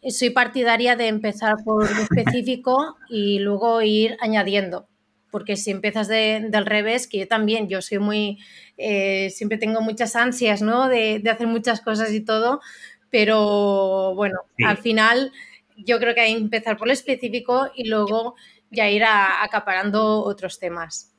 soy 0.09 0.31
partidaria 0.31 0.95
de 0.95 1.07
empezar 1.07 1.55
por 1.63 1.89
lo 1.89 2.01
específico 2.01 2.97
y 3.09 3.39
luego 3.39 3.81
ir 3.81 4.17
añadiendo 4.19 4.87
porque 5.33 5.57
si 5.57 5.71
empiezas 5.71 6.07
del 6.07 6.65
revés, 6.67 7.07
que 7.07 7.17
yo 7.17 7.27
también, 7.27 7.67
yo 7.67 7.81
soy 7.81 7.97
muy, 7.97 8.37
eh, 8.77 9.31
siempre 9.31 9.57
tengo 9.57 9.81
muchas 9.81 10.15
ansias, 10.15 10.61
¿no? 10.61 10.89
De, 10.89 11.23
hacer 11.27 11.47
muchas 11.47 11.81
cosas 11.81 12.13
y 12.13 12.21
todo, 12.21 12.61
pero 13.09 14.13
bueno, 14.13 14.41
al 14.63 14.77
final 14.77 15.31
yo 15.75 15.97
creo 15.97 16.13
que 16.13 16.21
hay 16.21 16.35
que 16.35 16.39
empezar 16.39 16.77
por 16.77 16.85
lo 16.85 16.93
específico 16.93 17.71
y 17.75 17.89
luego 17.89 18.35
ya 18.69 18.91
ir 18.91 19.03
acaparando 19.05 20.23
otros 20.23 20.59
temas. 20.59 21.12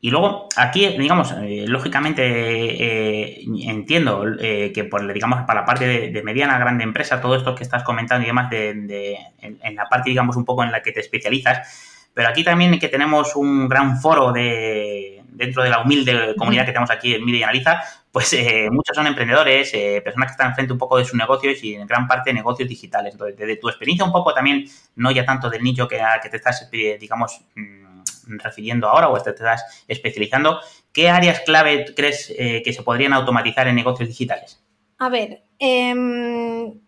Y 0.00 0.10
luego, 0.10 0.48
aquí, 0.56 0.86
digamos, 0.96 1.32
eh, 1.32 1.64
lógicamente 1.66 2.22
eh, 2.24 3.44
entiendo 3.64 4.24
eh, 4.38 4.70
que 4.72 4.84
por, 4.84 5.12
digamos, 5.12 5.42
para 5.44 5.60
la 5.60 5.66
parte 5.66 6.10
de, 6.10 6.22
mediana, 6.22 6.58
grande 6.58 6.84
empresa, 6.84 7.20
todo 7.20 7.34
esto 7.34 7.56
que 7.56 7.64
estás 7.64 7.82
comentando 7.82 8.22
y 8.22 8.28
demás, 8.28 8.48
de, 8.48 9.18
en, 9.40 9.74
la 9.74 9.88
parte, 9.88 10.10
digamos, 10.10 10.36
un 10.36 10.44
poco 10.44 10.62
en 10.62 10.70
la 10.70 10.82
que 10.82 10.92
te 10.92 11.00
especializas, 11.00 12.06
pero 12.14 12.28
aquí 12.28 12.44
también 12.44 12.78
que 12.78 12.88
tenemos 12.88 13.34
un 13.34 13.68
gran 13.68 14.00
foro 14.00 14.32
de, 14.32 15.18
dentro 15.30 15.62
de 15.62 15.70
la 15.70 15.80
humilde 15.80 16.34
comunidad 16.36 16.64
que 16.64 16.72
tenemos 16.72 16.90
aquí 16.90 17.14
en 17.14 17.24
Mide 17.24 17.38
y 17.38 17.42
Analiza, 17.42 17.82
pues 18.12 18.32
eh, 18.32 18.68
muchos 18.70 18.94
son 18.94 19.06
emprendedores, 19.06 19.72
eh, 19.74 20.00
personas 20.02 20.28
que 20.28 20.32
están 20.32 20.54
frente 20.54 20.72
un 20.72 20.78
poco 20.78 20.98
de 20.98 21.04
sus 21.04 21.14
negocios 21.14 21.62
y 21.62 21.74
en 21.74 21.86
gran 21.86 22.06
parte 22.06 22.32
negocios 22.32 22.68
digitales. 22.68 23.14
Entonces, 23.14 23.36
desde 23.36 23.56
tu 23.56 23.68
experiencia 23.68 24.04
un 24.04 24.12
poco 24.12 24.34
también, 24.34 24.64
no 24.96 25.10
ya 25.10 25.24
tanto 25.24 25.48
del 25.50 25.62
nicho 25.62 25.86
que, 25.86 26.00
que 26.22 26.28
te 26.28 26.36
estás, 26.36 26.68
digamos, 26.70 27.40
mm, 27.54 27.97
refiriendo 28.28 28.88
ahora 28.88 29.08
o 29.08 29.22
te 29.22 29.30
estás 29.30 29.84
especializando, 29.88 30.60
¿qué 30.92 31.08
áreas 31.08 31.40
clave 31.40 31.86
crees 31.96 32.32
que 32.36 32.72
se 32.72 32.82
podrían 32.82 33.12
automatizar 33.12 33.66
en 33.68 33.74
negocios 33.74 34.08
digitales? 34.08 34.62
A 34.98 35.08
ver, 35.08 35.42
em, 35.58 36.80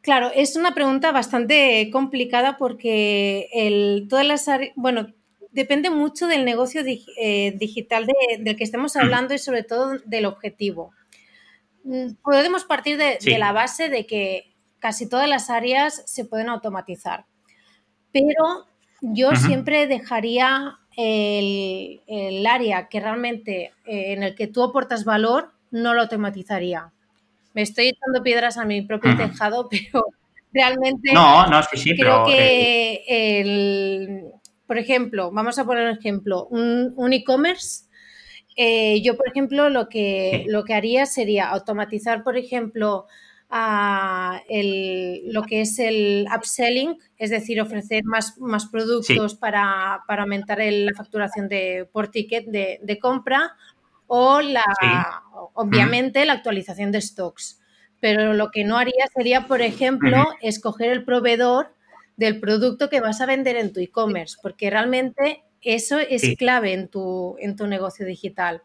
claro, 0.00 0.30
es 0.34 0.56
una 0.56 0.74
pregunta 0.74 1.12
bastante 1.12 1.90
complicada 1.92 2.56
porque 2.56 3.48
el, 3.52 4.06
todas 4.08 4.26
las 4.26 4.48
áreas, 4.48 4.72
bueno, 4.74 5.12
depende 5.50 5.90
mucho 5.90 6.26
del 6.26 6.44
negocio 6.44 6.82
eh, 6.84 7.52
digital 7.56 8.06
del 8.38 8.56
que 8.56 8.64
estemos 8.64 8.94
mm. 8.94 8.98
hablando 9.00 9.34
y 9.34 9.38
sobre 9.38 9.62
todo 9.62 9.98
del 10.04 10.26
objetivo. 10.26 10.92
Mm, 11.84 12.14
podemos 12.22 12.64
partir 12.64 12.96
de, 12.96 13.18
la 13.38 13.52
base 13.52 13.88
de 13.88 14.06
que 14.06 14.54
casi 14.78 15.08
todas 15.08 15.28
las 15.28 15.50
áreas 15.50 16.02
se 16.06 16.24
pueden 16.24 16.48
automatizar, 16.48 17.26
pero 18.12 18.66
yo 19.00 19.34
siempre 19.36 19.86
dejaría 19.86 20.78
el, 20.98 22.44
área 22.46 22.88
que 22.88 22.98
realmente 23.00 23.72
eh, 23.86 24.12
en 24.12 24.22
el 24.24 24.34
que 24.34 24.48
tú 24.48 24.64
aportas 24.64 25.04
valor, 25.04 25.52
no 25.70 25.94
lo 25.94 26.02
automatizaría. 26.02 26.90
Me 27.54 27.62
estoy 27.62 27.88
echando 27.88 28.22
piedras 28.22 28.58
a 28.58 28.64
mi 28.64 28.82
propio 28.82 29.16
tejado, 29.16 29.68
pero 29.70 30.04
realmente 30.52 31.12
no, 31.12 31.46
no, 31.46 31.62
sí, 31.62 31.76
sí, 31.76 31.96
creo 31.96 32.24
que 32.26 33.04
eh, 33.06 33.40
el, 33.40 34.24
por 34.66 34.78
ejemplo, 34.78 35.30
vamos 35.30 35.58
a 35.58 35.64
poner 35.64 35.84
un 35.84 35.96
ejemplo, 35.96 36.46
un, 36.46 37.12
e-commerce. 37.12 37.84
Eh, 38.56 39.00
yo, 39.02 39.16
por 39.16 39.28
ejemplo, 39.28 39.70
lo 39.70 39.88
que, 39.88 40.46
lo 40.48 40.64
que 40.64 40.74
haría 40.74 41.06
sería 41.06 41.48
automatizar, 41.48 42.24
por 42.24 42.36
ejemplo, 42.36 43.06
lo 43.50 45.42
que 45.42 45.60
es 45.62 45.78
el 45.78 46.26
upselling, 46.34 46.98
es 47.16 47.30
decir, 47.30 47.60
ofrecer 47.60 48.04
más, 48.04 48.38
más 48.38 48.66
productos 48.66 49.34
para, 49.34 50.02
aumentar 50.06 50.58
la 50.60 50.92
facturación 50.94 51.48
de, 51.48 51.88
por 51.90 52.08
ticket 52.08 52.46
de, 52.46 52.98
compra 53.00 53.56
o 54.06 54.40
la, 54.40 54.64
obviamente 55.54 56.24
la 56.24 56.34
actualización 56.34 56.92
de 56.92 57.00
stocks. 57.00 57.60
Pero 58.00 58.32
lo 58.32 58.50
que 58.50 58.64
no 58.64 58.76
haría 58.76 59.06
sería, 59.14 59.46
por 59.46 59.60
ejemplo, 59.60 60.24
escoger 60.40 60.90
el 60.90 61.04
proveedor 61.04 61.74
del 62.16 62.40
producto 62.40 62.88
que 62.88 63.00
vas 63.00 63.20
a 63.20 63.26
vender 63.26 63.56
en 63.56 63.72
tu 63.72 63.80
e-commerce, 63.80 64.36
porque 64.42 64.70
realmente 64.70 65.42
eso 65.62 65.98
es 65.98 66.36
clave 66.36 66.72
en 66.72 66.88
tu, 66.88 67.36
en 67.38 67.56
tu 67.56 67.66
negocio 67.66 68.06
digital. 68.06 68.62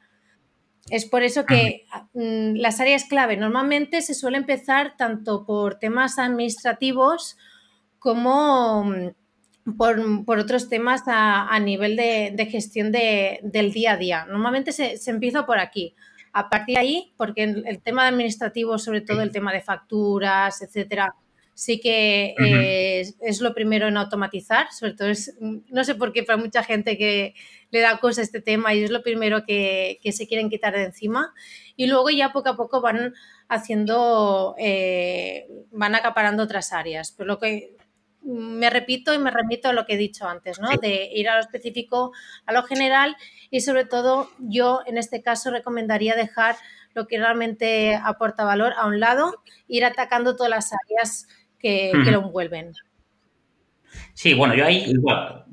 Es 0.89 1.05
por 1.05 1.23
eso 1.23 1.45
que 1.45 1.85
mm, 2.13 2.55
las 2.55 2.79
áreas 2.79 3.05
clave 3.05 3.37
normalmente 3.37 4.01
se 4.01 4.13
suele 4.13 4.37
empezar 4.37 4.95
tanto 4.97 5.45
por 5.45 5.79
temas 5.79 6.19
administrativos 6.19 7.37
como 7.99 8.83
mm, 8.83 9.75
por, 10.25 10.39
otros 10.39 10.67
temas 10.67 11.03
a, 11.07 11.57
nivel 11.59 11.95
de, 11.95 12.47
gestión 12.51 12.91
del 12.91 13.71
día 13.71 13.93
a 13.93 13.97
día. 13.97 14.25
Normalmente 14.25 14.73
se, 14.73 14.97
se, 14.97 15.11
empieza 15.11 15.45
por 15.45 15.57
aquí. 15.57 15.95
A 16.33 16.49
partir 16.49 16.75
de 16.75 16.81
ahí, 16.81 17.13
porque 17.15 17.43
el 17.43 17.81
tema 17.81 18.07
administrativo, 18.07 18.77
sobre 18.77 19.01
todo 19.01 19.21
el 19.21 19.31
tema 19.31 19.53
de 19.53 19.61
facturas, 19.61 20.61
etcétera, 20.63 21.15
sí 21.53 21.79
que 21.79 22.35
es, 23.21 23.41
lo 23.41 23.53
primero 23.53 23.87
en 23.87 23.97
automatizar, 23.97 24.71
sobre 24.71 24.93
todo 24.93 25.09
es, 25.09 25.37
no 25.39 25.83
sé 25.83 25.95
por 25.95 26.13
qué 26.13 26.23
para 26.23 26.37
mucha 26.37 26.63
gente 26.63 26.97
que 26.97 27.35
le 27.71 27.79
da 27.79 27.97
cosa 27.97 28.21
este 28.21 28.41
tema 28.41 28.73
y 28.73 28.83
es 28.83 28.91
lo 28.91 29.03
primero 29.03 29.45
que, 29.45 29.99
se 30.11 30.27
quieren 30.27 30.49
quitar 30.49 30.73
de 30.73 30.83
encima. 30.83 31.33
Y 31.75 31.87
luego 31.87 32.09
ya 32.09 32.31
poco 32.31 32.49
a 32.49 32.55
poco 32.55 32.81
van 32.81 33.13
haciendo, 33.47 34.55
eh, 34.57 35.47
van 35.71 35.95
acaparando 35.95 36.43
otras 36.43 36.71
áreas, 36.73 37.13
pero 37.15 37.27
lo 37.27 37.39
que 37.39 37.75
me 38.23 38.69
repito 38.69 39.13
y 39.13 39.17
me 39.17 39.31
remito 39.31 39.69
a 39.69 39.73
lo 39.73 39.85
que 39.85 39.93
he 39.93 39.97
dicho 39.97 40.27
antes, 40.27 40.59
¿no? 40.59 40.69
De 40.81 41.09
ir 41.13 41.29
a 41.29 41.35
lo 41.35 41.41
específico, 41.41 42.13
a 42.45 42.53
lo 42.53 42.63
general 42.63 43.15
y 43.49 43.61
sobre 43.61 43.85
todo 43.85 44.29
yo 44.39 44.81
en 44.85 44.97
este 44.97 45.21
caso 45.21 45.51
recomendaría 45.51 46.15
dejar 46.15 46.55
lo 46.93 47.07
que 47.07 47.17
realmente 47.17 47.95
aporta 47.95 48.45
valor 48.45 48.73
a 48.77 48.85
un 48.85 48.99
lado, 48.99 49.41
ir 49.67 49.83
atacando 49.83 50.35
todas 50.35 50.49
las 50.49 50.71
áreas 50.73 51.27
que, 51.63 51.91
lo 51.93 52.19
envuelven. 52.25 52.73
Sí, 54.13 54.33
bueno, 54.33 54.53
yo 54.53 54.65
ahí 54.65 54.83
igual, 54.87 55.45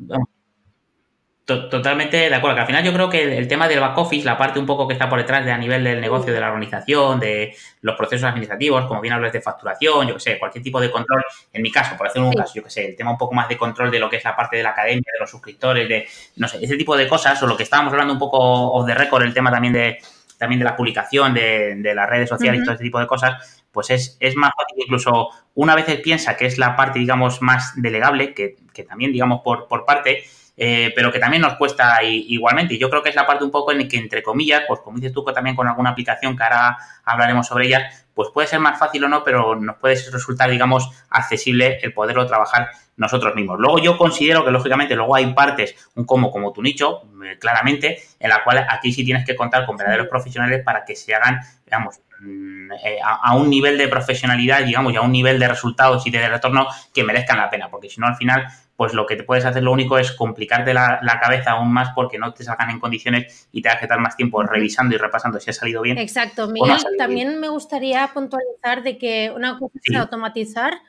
totalmente 1.44 2.16
de 2.16 2.34
acuerdo, 2.34 2.54
que 2.54 2.60
al 2.60 2.66
final 2.66 2.84
yo 2.84 2.92
creo 2.92 3.10
que 3.10 3.38
el, 3.38 3.48
tema 3.48 3.66
del 3.66 3.80
back 3.80 3.96
office, 3.98 4.24
la 4.24 4.38
parte 4.38 4.58
un 4.58 4.66
poco 4.66 4.86
que 4.86 4.94
está 4.94 5.08
por 5.08 5.18
detrás 5.18 5.44
de 5.44 5.52
a 5.52 5.58
nivel 5.58 5.82
del 5.82 6.00
negocio, 6.00 6.32
de 6.32 6.40
la 6.40 6.48
organización, 6.48 7.18
de 7.18 7.54
los 7.80 7.96
procesos 7.96 8.28
administrativos, 8.28 8.86
como 8.86 9.00
bien 9.00 9.14
hablas 9.14 9.32
de 9.32 9.40
facturación, 9.40 10.06
yo 10.06 10.14
que 10.14 10.20
sé, 10.20 10.38
cualquier 10.38 10.62
tipo 10.62 10.80
de 10.80 10.90
control, 10.90 11.24
en 11.52 11.62
mi 11.62 11.70
caso, 11.70 11.96
por 11.96 12.06
hacer 12.06 12.22
un 12.22 12.32
caso, 12.32 12.54
yo 12.54 12.62
que 12.62 12.70
sé, 12.70 12.86
el 12.86 12.96
tema 12.96 13.10
un 13.10 13.18
poco 13.18 13.34
más 13.34 13.48
de 13.48 13.56
control 13.56 13.90
de 13.90 13.98
lo 13.98 14.08
que 14.08 14.16
es 14.16 14.24
la 14.24 14.36
parte 14.36 14.56
de 14.56 14.62
la 14.62 14.70
academia, 14.70 15.10
de 15.12 15.18
los 15.18 15.30
suscriptores, 15.30 15.88
de, 15.88 16.06
no 16.36 16.46
sé, 16.46 16.58
ese 16.62 16.76
tipo 16.76 16.96
de 16.96 17.08
cosas, 17.08 17.42
o 17.42 17.46
lo 17.46 17.56
que 17.56 17.64
estábamos 17.64 17.92
hablando 17.92 18.12
un 18.12 18.20
poco 18.20 18.38
off 18.38 18.86
the 18.86 18.94
record, 18.94 19.22
el 19.22 19.34
tema 19.34 19.50
también 19.50 19.72
de 19.72 19.98
también 20.40 20.58
de 20.58 20.64
la 20.64 20.74
publicación 20.74 21.34
de, 21.34 21.92
las 21.94 22.08
redes 22.08 22.26
sociales 22.26 22.62
y 22.62 22.64
todo 22.64 22.74
ese 22.74 22.82
tipo 22.82 22.98
de 22.98 23.06
cosas, 23.06 23.59
pues 23.72 23.90
es, 23.90 24.16
es, 24.20 24.36
más 24.36 24.50
fácil 24.56 24.82
incluso 24.84 25.28
una 25.54 25.74
vez 25.74 25.86
piensa 26.00 26.36
que 26.36 26.46
es 26.46 26.58
la 26.58 26.76
parte, 26.76 26.98
digamos, 26.98 27.42
más 27.42 27.72
delegable, 27.76 28.34
que, 28.34 28.56
que 28.72 28.82
también, 28.82 29.12
digamos, 29.12 29.42
por, 29.42 29.68
por 29.68 29.84
parte, 29.84 30.24
eh, 30.62 30.92
pero 30.94 31.10
que 31.10 31.18
también 31.18 31.40
nos 31.40 31.54
cuesta 31.54 32.02
igualmente. 32.02 32.74
Y 32.74 32.78
yo 32.78 32.90
creo 32.90 33.02
que 33.02 33.08
es 33.08 33.14
la 33.14 33.26
parte 33.26 33.44
un 33.44 33.50
poco 33.50 33.72
en 33.72 33.78
la 33.78 33.88
que, 33.88 33.96
entre 33.96 34.22
comillas, 34.22 34.64
pues 34.68 34.80
como 34.80 34.98
dices 34.98 35.12
tú 35.12 35.24
también 35.24 35.56
con 35.56 35.66
alguna 35.66 35.90
aplicación 35.90 36.36
que 36.36 36.42
ahora 36.42 36.76
hablaremos 37.04 37.46
sobre 37.46 37.66
ella, 37.66 37.90
pues 38.12 38.28
puede 38.34 38.46
ser 38.46 38.60
más 38.60 38.78
fácil 38.78 39.04
o 39.04 39.08
no, 39.08 39.24
pero 39.24 39.56
nos 39.56 39.76
puede 39.76 39.94
resultar, 40.10 40.50
digamos, 40.50 40.90
accesible 41.08 41.78
el 41.80 41.94
poderlo 41.94 42.26
trabajar 42.26 42.68
nosotros 42.98 43.34
mismos. 43.34 43.58
Luego 43.58 43.78
yo 43.78 43.96
considero 43.96 44.44
que, 44.44 44.50
lógicamente, 44.50 44.94
luego 44.94 45.14
hay 45.14 45.32
partes, 45.32 45.74
un 45.94 46.04
como 46.04 46.30
como 46.30 46.52
tu 46.52 46.60
nicho, 46.60 47.04
eh, 47.24 47.38
claramente, 47.38 48.02
en 48.18 48.28
la 48.28 48.44
cual 48.44 48.66
aquí 48.68 48.92
sí 48.92 49.02
tienes 49.02 49.24
que 49.24 49.34
contar 49.34 49.64
con 49.64 49.78
verdaderos 49.78 50.08
profesionales 50.08 50.62
para 50.62 50.84
que 50.84 50.94
se 50.94 51.14
hagan, 51.14 51.40
digamos, 51.64 52.00
mm, 52.20 52.72
eh, 52.84 52.98
a, 53.02 53.34
un 53.36 53.50
nivel 53.50 53.76
de 53.78 53.88
profesionalidad, 53.88 54.64
digamos, 54.64 54.92
y 54.92 54.96
a 54.96 55.02
un 55.02 55.12
nivel 55.12 55.38
de 55.38 55.48
resultados 55.48 56.06
y 56.06 56.10
de 56.10 56.28
retorno 56.28 56.66
que 56.94 57.04
merezcan 57.04 57.38
la 57.38 57.50
pena, 57.50 57.70
porque 57.70 57.88
si 57.88 58.00
no, 58.00 58.06
al 58.06 58.16
final, 58.16 58.46
pues 58.76 58.94
lo 58.94 59.04
que 59.06 59.16
te 59.16 59.24
puedes 59.24 59.44
hacer 59.44 59.62
lo 59.62 59.72
único 59.72 59.98
es 59.98 60.12
complicarte 60.12 60.72
la, 60.72 61.18
cabeza 61.22 61.50
aún 61.50 61.70
más 61.70 61.90
porque 61.94 62.18
no 62.18 62.32
te 62.32 62.44
salgan 62.44 62.70
en 62.70 62.80
condiciones 62.80 63.48
y 63.52 63.60
te 63.60 63.68
que 63.68 63.84
estar 63.84 64.00
más 64.00 64.16
tiempo 64.16 64.42
revisando 64.42 64.94
y 64.94 64.98
repasando 64.98 65.38
si 65.38 65.50
ha 65.50 65.52
salido 65.52 65.82
bien. 65.82 65.98
Exacto. 65.98 66.48
Miguel, 66.48 66.78
también 66.96 67.40
me 67.40 67.50
gustaría 67.50 68.08
puntualizar 68.14 68.82
de 68.82 68.96
que 68.96 69.32
una 69.36 69.58
cosa 69.58 69.74
es 69.84 69.96
automatizar 69.96 70.80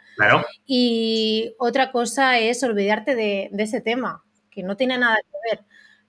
y 0.66 1.54
otra 1.60 1.92
cosa 1.92 2.40
es 2.40 2.64
olvidarte 2.64 3.16
de, 3.16 3.50
ese 3.58 3.82
tema, 3.82 4.24
que 4.50 4.64
no 4.64 4.78
tiene 4.78 4.98
nada 4.98 5.18
que 5.18 5.56
ver. 5.56 5.66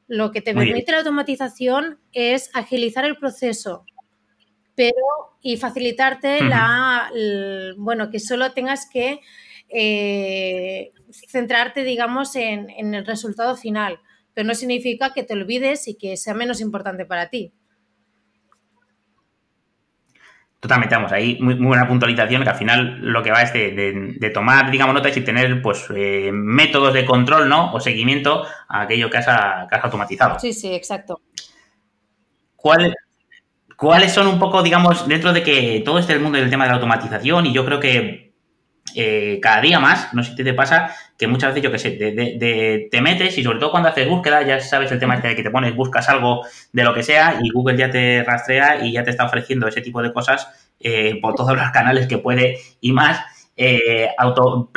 Lo 0.07 0.31
que 0.31 0.41
te 0.41 0.55
permite 0.55 0.93
la 0.93 0.99
automatización 0.99 1.99
es 2.13 2.51
agilizar 2.55 3.05
el 3.05 3.17
proceso, 3.17 3.87
pero 4.75 5.37
y 5.41 5.57
facilitarte 5.57 6.43
la, 6.45 7.11
bueno, 7.77 8.11
que 8.11 8.21
solo 8.21 8.53
tengas 8.53 8.89
que 8.91 9.21
eh, 9.69 10.93
centrarte, 11.29 11.85
digamos, 11.85 12.37
en, 12.37 12.71
en 12.71 12.95
el 12.95 13.07
resultado 13.07 13.57
final, 13.57 14.01
pero 14.35 14.47
no 14.47 14.55
significa 14.55 15.13
que 15.13 15.23
te 15.23 15.35
olvides 15.35 15.89
y 15.89 15.97
que 15.97 16.17
sea 16.17 16.35
menos 16.35 16.61
importante 16.61 17.05
para 17.05 17.29
ti. 17.29 17.53
Totalmente, 20.63 20.95
vamos, 20.95 21.11
ahí 21.11 21.39
muy, 21.41 21.55
buena 21.55 21.89
puntualización 21.89 22.45
que 22.45 22.49
al 22.49 22.55
final 22.55 23.01
lo 23.01 23.21
que 23.21 23.33
va 23.33 23.43
es 23.43 23.53
de, 23.53 24.31
tomar, 24.33 24.71
digamos, 24.71 24.95
notas 24.95 25.17
y 25.17 25.23
tener 25.23 25.61
pues 25.61 25.89
eh, 25.93 26.31
métodos 26.33 26.95
de 26.95 27.05
control, 27.05 27.49
¿no? 27.49 27.73
O 27.73 27.81
seguimiento 27.81 28.45
a 28.69 28.83
aquello 28.83 29.11
que 29.11 29.17
has, 29.17 29.27
automatizado. 29.83 30.39
Sí, 30.39 30.53
sí, 30.53 30.73
exacto. 30.73 31.21
¿Cuáles 33.77 34.13
son 34.13 34.27
un 34.27 34.39
poco, 34.39 34.63
digamos, 34.63 35.07
dentro 35.09 35.33
de 35.33 35.43
que 35.43 35.83
todo 35.85 35.99
este 35.99 36.13
el 36.13 36.21
mundo 36.21 36.39
del 36.39 36.51
tema 36.51 36.65
de 36.65 36.71
la 36.71 36.77
automatización 36.77 37.47
y 37.47 37.53
yo 37.53 37.65
creo 37.65 37.81
que 37.81 38.33
eh, 38.95 39.39
cada 39.41 39.61
día 39.61 39.81
más, 39.81 40.13
no 40.13 40.23
sé 40.23 40.37
si 40.37 40.45
te 40.45 40.55
pasa, 40.55 40.95
que 41.17 41.27
muchas 41.27 41.51
veces, 41.51 41.63
yo 41.63 41.73
que 41.73 41.79
sé, 41.79 41.91
de, 41.91 42.89
te 42.91 43.01
metes 43.01 43.37
y 43.39 43.45
sobre 43.45 43.59
todo 43.59 43.71
cuando 43.71 43.89
haces 43.89 44.09
búsqueda, 44.09 44.43
ya 44.43 44.61
sabes 44.61 44.91
el 44.93 44.99
tema 44.99 45.15
este 45.15 45.29
de 45.29 45.37
que 45.37 45.43
te 45.43 45.51
pones, 45.51 45.75
buscas 45.75 46.09
algo 46.09 46.45
de 46.73 46.85
lo 46.85 46.93
que 46.93 47.03
sea 47.03 47.39
y 47.43 47.51
Google 47.51 47.77
ya 47.77 47.91
te 47.91 48.23
rastrea 48.25 48.85
y 48.85 48.93
ya 48.93 49.05
te 49.05 49.11
está 49.11 49.25
ofreciendo 49.25 49.67
ese 49.67 49.81
tipo 49.81 50.03
de 50.03 50.13
cosas 50.13 50.49
eh, 50.81 51.19
por 51.21 51.35
todos 51.35 51.57
los 51.57 51.71
canales 51.71 52.07
que 52.07 52.19
puede 52.19 52.59
y 52.81 52.93
más. 52.93 53.21
Eh, 53.55 54.09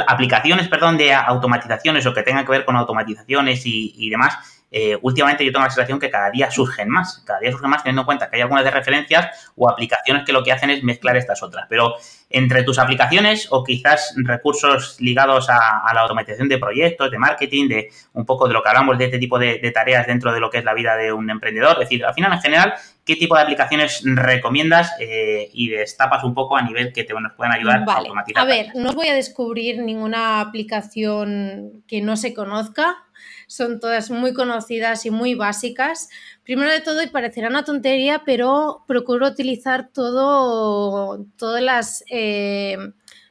aplicaciones, 0.05 0.67
perdón, 0.67 0.97
de 0.97 1.13
automatizaciones 1.13 2.05
o 2.05 2.13
que 2.13 2.23
tengan 2.23 2.45
que 2.45 2.51
ver 2.51 2.65
con 2.65 2.75
automatizaciones 2.75 3.61
y, 3.65 4.09
demás, 4.09 4.37
eh, 4.71 4.97
últimamente 5.01 5.45
yo 5.45 5.51
tengo 5.51 5.63
la 5.63 5.69
sensación 5.69 5.99
que 5.99 6.09
cada 6.09 6.29
día 6.31 6.51
surgen 6.51 6.89
más, 6.89 7.23
cada 7.25 7.39
día 7.39 7.51
surgen 7.51 7.69
más 7.69 7.83
teniendo 7.83 8.01
en 8.01 8.05
cuenta 8.05 8.29
que 8.29 8.37
hay 8.37 8.41
algunas 8.41 8.63
de 8.63 8.71
referencias 8.71 9.51
o 9.55 9.69
aplicaciones 9.69 10.25
que 10.25 10.33
lo 10.33 10.43
que 10.43 10.51
hacen 10.51 10.69
es 10.69 10.83
mezclar 10.83 11.15
estas 11.15 11.41
otras. 11.43 11.65
Pero 11.69 11.95
entre 12.29 12.63
tus 12.63 12.79
aplicaciones 12.79 13.47
o 13.51 13.63
quizás 13.63 14.13
recursos 14.17 14.99
ligados 14.99 15.49
a, 15.49 15.93
la 15.93 16.01
automatización 16.01 16.49
de 16.49 16.57
proyectos, 16.57 17.09
de 17.09 17.17
marketing, 17.17 17.69
de 17.69 17.89
un 18.13 18.25
poco 18.25 18.47
de 18.47 18.53
lo 18.53 18.61
que 18.61 18.69
hablamos 18.69 18.97
de 18.97 19.05
este 19.05 19.19
tipo 19.19 19.39
de, 19.39 19.71
tareas 19.73 20.07
dentro 20.07 20.33
de 20.33 20.39
lo 20.39 20.49
que 20.49 20.57
es 20.57 20.65
la 20.65 20.73
vida 20.73 20.97
de 20.97 21.13
un 21.13 21.29
emprendedor, 21.29 21.73
es 21.73 21.79
decir, 21.79 22.03
al 22.03 22.13
final 22.13 22.33
en 22.33 22.41
general, 22.41 22.73
¿qué 23.05 23.15
tipo 23.15 23.35
de 23.35 23.43
aplicaciones 23.43 24.01
recomiendas 24.03 24.91
eh, 24.99 25.49
y 25.53 25.69
destapas 25.69 26.23
un 26.23 26.33
poco 26.33 26.57
a 26.57 26.61
nivel 26.61 26.91
que 26.91 27.03
te, 27.03 27.13
nos 27.13 27.31
puedan 27.33 27.53
ayudar 27.53 27.83
a 27.87 27.93
automatizar? 27.93 28.43
A 28.43 28.45
ver, 28.45 28.67
no 28.75 28.89
os 28.89 28.95
voy 28.95 29.07
a 29.07 29.13
descubrir 29.13 29.79
ninguna 29.79 30.41
aplicación 30.41 31.83
que 31.87 32.01
no 32.01 32.17
se 32.17 32.33
conozca 32.33 33.05
son 33.47 33.79
todas 33.79 34.11
muy 34.11 34.33
conocidas 34.33 35.05
y 35.05 35.11
muy 35.11 35.35
básicas. 35.35 36.09
Primero 36.43 36.71
de 36.71 36.81
todo, 36.81 37.01
y 37.01 37.07
parecerá 37.07 37.49
una 37.49 37.63
tontería, 37.63 38.23
pero 38.25 38.83
procuro 38.87 39.27
utilizar 39.27 39.89
todo, 39.93 41.25
todas 41.37 41.61
las, 41.61 42.03
eh, 42.09 42.77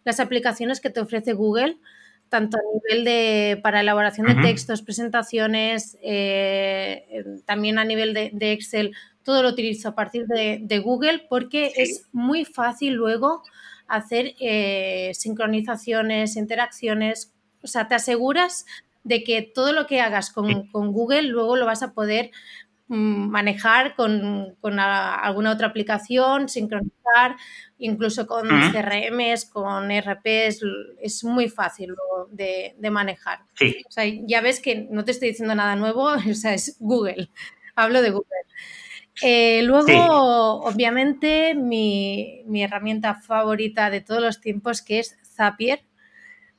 las 0.05 0.21
aplicaciones 0.21 0.81
que 0.81 0.91
te 0.91 1.01
ofrece 1.01 1.33
Google, 1.33 1.79
tanto 2.29 2.57
a 2.57 2.61
nivel 2.75 3.05
de 3.05 3.61
para 3.63 3.81
elaboración 3.81 4.27
de 4.27 4.35
textos, 4.43 4.83
presentaciones, 4.83 5.97
eh, 6.03 7.25
también 7.47 7.79
a 7.79 7.85
nivel 7.85 8.13
de, 8.15 8.53
Excel, 8.53 8.93
todo 9.23 9.43
lo 9.43 9.51
utilizo 9.51 9.91
a 9.91 9.95
partir 9.95 10.27
de, 10.27 10.79
Google 10.81 11.27
porque 11.29 11.73
es 11.77 12.09
muy 12.13 12.45
fácil 12.45 12.95
luego 12.95 13.43
hacer 13.87 14.35
eh, 14.41 15.13
sincronizaciones, 15.15 16.37
interacciones, 16.37 17.33
o 17.63 17.67
sea, 17.67 17.89
te 17.89 17.95
aseguras 17.95 18.67
de 19.05 19.23
que 19.23 19.43
todo 19.43 19.73
lo 19.73 19.87
que 19.87 20.01
hagas 20.01 20.31
con, 20.33 20.71
Google 20.73 21.23
luego 21.23 21.57
lo 21.57 21.67
vas 21.67 21.83
a 21.83 21.93
poder 21.93 22.31
mm, 22.89 23.29
manejar 23.29 23.95
con, 23.95 24.57
alguna 24.63 25.53
otra 25.53 25.69
aplicación, 25.69 26.49
sincronizar, 26.49 27.37
incluso 27.79 28.27
con 28.27 28.49
CRMs, 28.49 29.45
con 29.45 29.91
RPs, 29.91 30.61
es 31.01 31.23
muy 31.23 31.49
fácil 31.49 31.95
de, 32.31 32.75
manejar. 32.91 33.41
O 33.87 33.91
sea, 33.91 34.05
ya 34.27 34.41
ves 34.41 34.61
que 34.61 34.89
no 34.91 35.05
te 35.05 35.13
estoy 35.13 35.29
diciendo 35.29 35.55
nada 35.55 35.77
nuevo, 35.77 36.05
o 36.31 36.35
sea, 36.35 36.55
es 36.55 36.77
Google, 36.81 37.29
hablo 37.77 38.03
de 38.03 38.11
Google. 38.11 38.29
Eh, 39.23 39.63
luego, 39.63 40.63
obviamente, 40.63 41.55
mi, 41.55 42.43
mi, 42.47 42.65
herramienta 42.65 43.15
favorita 43.15 43.89
de 43.89 44.01
todos 44.01 44.21
los 44.21 44.41
tiempos, 44.41 44.83
que 44.83 44.99
es 44.99 45.17
Zapier, 45.23 45.85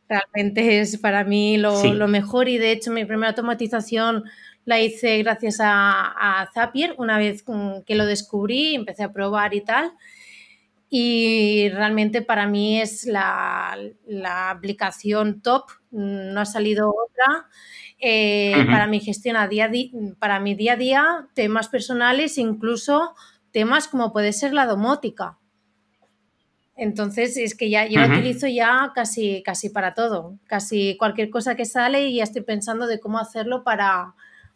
Realmente 0.07 0.81
es 0.81 0.97
para 0.97 1.23
mí 1.23 1.57
lo, 1.57 2.07
mejor 2.07 2.47
y 2.47 2.57
de 2.57 2.71
hecho 2.71 2.91
mi 2.91 3.05
primera 3.05 3.29
automatización 3.29 4.23
la 4.63 4.79
hice 4.79 5.17
gracias 5.19 5.57
a, 5.59 6.47
Zapier 6.53 6.95
una 6.97 7.17
vez 7.17 7.43
que 7.85 7.95
lo 7.95 8.05
descubrí, 8.05 8.75
empecé 8.75 9.03
a 9.03 9.13
probar 9.13 9.53
y 9.53 9.61
tal. 9.61 9.93
Y 10.89 11.69
realmente 11.69 12.21
para 12.21 12.47
mí 12.47 12.79
es 12.79 13.05
la, 13.05 13.75
aplicación 14.49 15.41
top, 15.41 15.63
no 15.91 16.39
ha 16.39 16.45
salido 16.45 16.89
otra. 16.89 17.47
Eh, 17.99 18.53
para 18.69 18.87
mi 18.87 18.99
gestión 18.99 19.35
a 19.37 19.47
día, 19.47 19.71
para 20.19 20.39
mi 20.39 20.53
día 20.53 20.73
a 20.73 20.77
día, 20.77 21.27
temas 21.33 21.69
personales, 21.69 22.37
incluso 22.37 23.15
temas 23.51 23.87
como 23.87 24.13
puede 24.13 24.33
ser 24.33 24.53
la 24.53 24.65
domótica. 24.65 25.39
Entonces 26.75 27.37
es 27.37 27.55
que 27.55 27.69
ya 27.69 27.87
yo 27.87 28.01
lo 28.01 28.13
utilizo 28.13 28.47
ya 28.47 28.91
casi, 28.93 29.41
casi 29.43 29.69
para 29.69 29.93
todo, 29.93 30.37
casi 30.45 30.97
cualquier 30.97 31.29
cosa 31.29 31.55
que 31.55 31.65
sale 31.65 32.07
y 32.07 32.17
ya 32.17 32.23
estoy 32.23 32.41
pensando 32.41 32.85
de 32.85 32.99
cómo 32.99 33.17
hacerlo 33.17 33.63
para, 33.63 34.13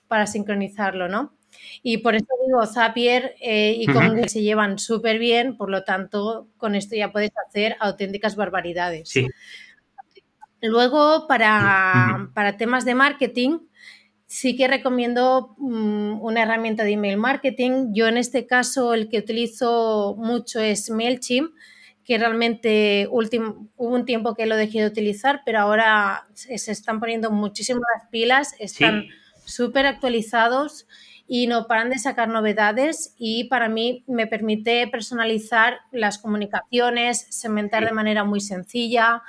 para 0.09 0.27
sincronizarlo, 0.27 1.07
¿no? 1.07 1.33
Y 1.81 1.99
por 1.99 2.15
eso 2.15 2.27
digo, 2.45 2.65
Zapier 2.65 3.35
eh, 3.39 3.75
y 3.77 3.85
con 3.87 4.27
se 4.27 4.41
llevan 4.41 4.79
súper 4.79 5.17
bien, 5.17 5.55
por 5.55 5.69
lo 5.69 5.83
tanto, 5.83 6.47
con 6.57 6.75
esto 6.75 6.95
ya 6.95 7.11
puedes 7.11 7.31
hacer 7.47 7.77
auténticas 7.79 8.35
barbaridades. 8.35 9.09
Sí. 9.09 9.27
Luego, 10.61 11.25
para, 11.27 12.29
para, 12.33 12.57
temas 12.57 12.83
de 12.83 12.95
marketing, 12.95 13.59
sí 14.25 14.57
que 14.57 14.67
recomiendo 14.67 15.55
mm, 15.57 16.21
una 16.21 16.43
herramienta 16.43 16.83
de 16.83 16.91
email 16.91 17.17
marketing. 17.17 17.93
Yo 17.93 18.07
en 18.07 18.17
este 18.17 18.45
caso 18.45 18.93
el 18.93 19.07
que 19.07 19.19
utilizo 19.19 20.15
mucho 20.17 20.59
es 20.59 20.89
MailChimp 20.89 21.51
que 22.09 22.17
realmente 22.17 23.07
hubo 23.11 23.93
un 23.93 24.03
tiempo 24.03 24.33
que 24.33 24.47
lo 24.47 24.55
dejé 24.57 24.79
de 24.79 24.87
utilizar, 24.87 25.43
pero 25.45 25.59
ahora 25.59 26.25
se, 26.33 26.55
están 26.55 26.99
poniendo 26.99 27.29
muchísimas 27.29 27.83
pilas, 28.09 28.55
están 28.57 29.05
súper 29.45 29.85
actualizados 29.85 30.87
y 31.27 31.45
no 31.45 31.67
paran 31.67 31.91
de 31.91 31.99
sacar 31.99 32.27
novedades 32.27 33.13
y 33.19 33.43
para 33.43 33.69
mí 33.69 34.05
me 34.07 34.25
permite 34.25 34.87
personalizar 34.87 35.81
las 35.91 36.17
comunicaciones, 36.17 37.27
segmentar 37.29 37.85
de 37.85 37.91
manera 37.91 38.23
muy 38.23 38.41
sencilla 38.41 39.21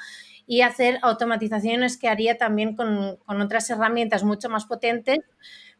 y 0.47 0.62
hacer 0.62 1.01
automatizaciones 1.03 1.99
que 1.99 2.09
haría 2.09 2.38
también 2.38 2.77
con, 2.77 3.19
otras 3.27 3.69
herramientas 3.69 4.25
mucho 4.25 4.49
más 4.49 4.64
potentes, 4.64 5.19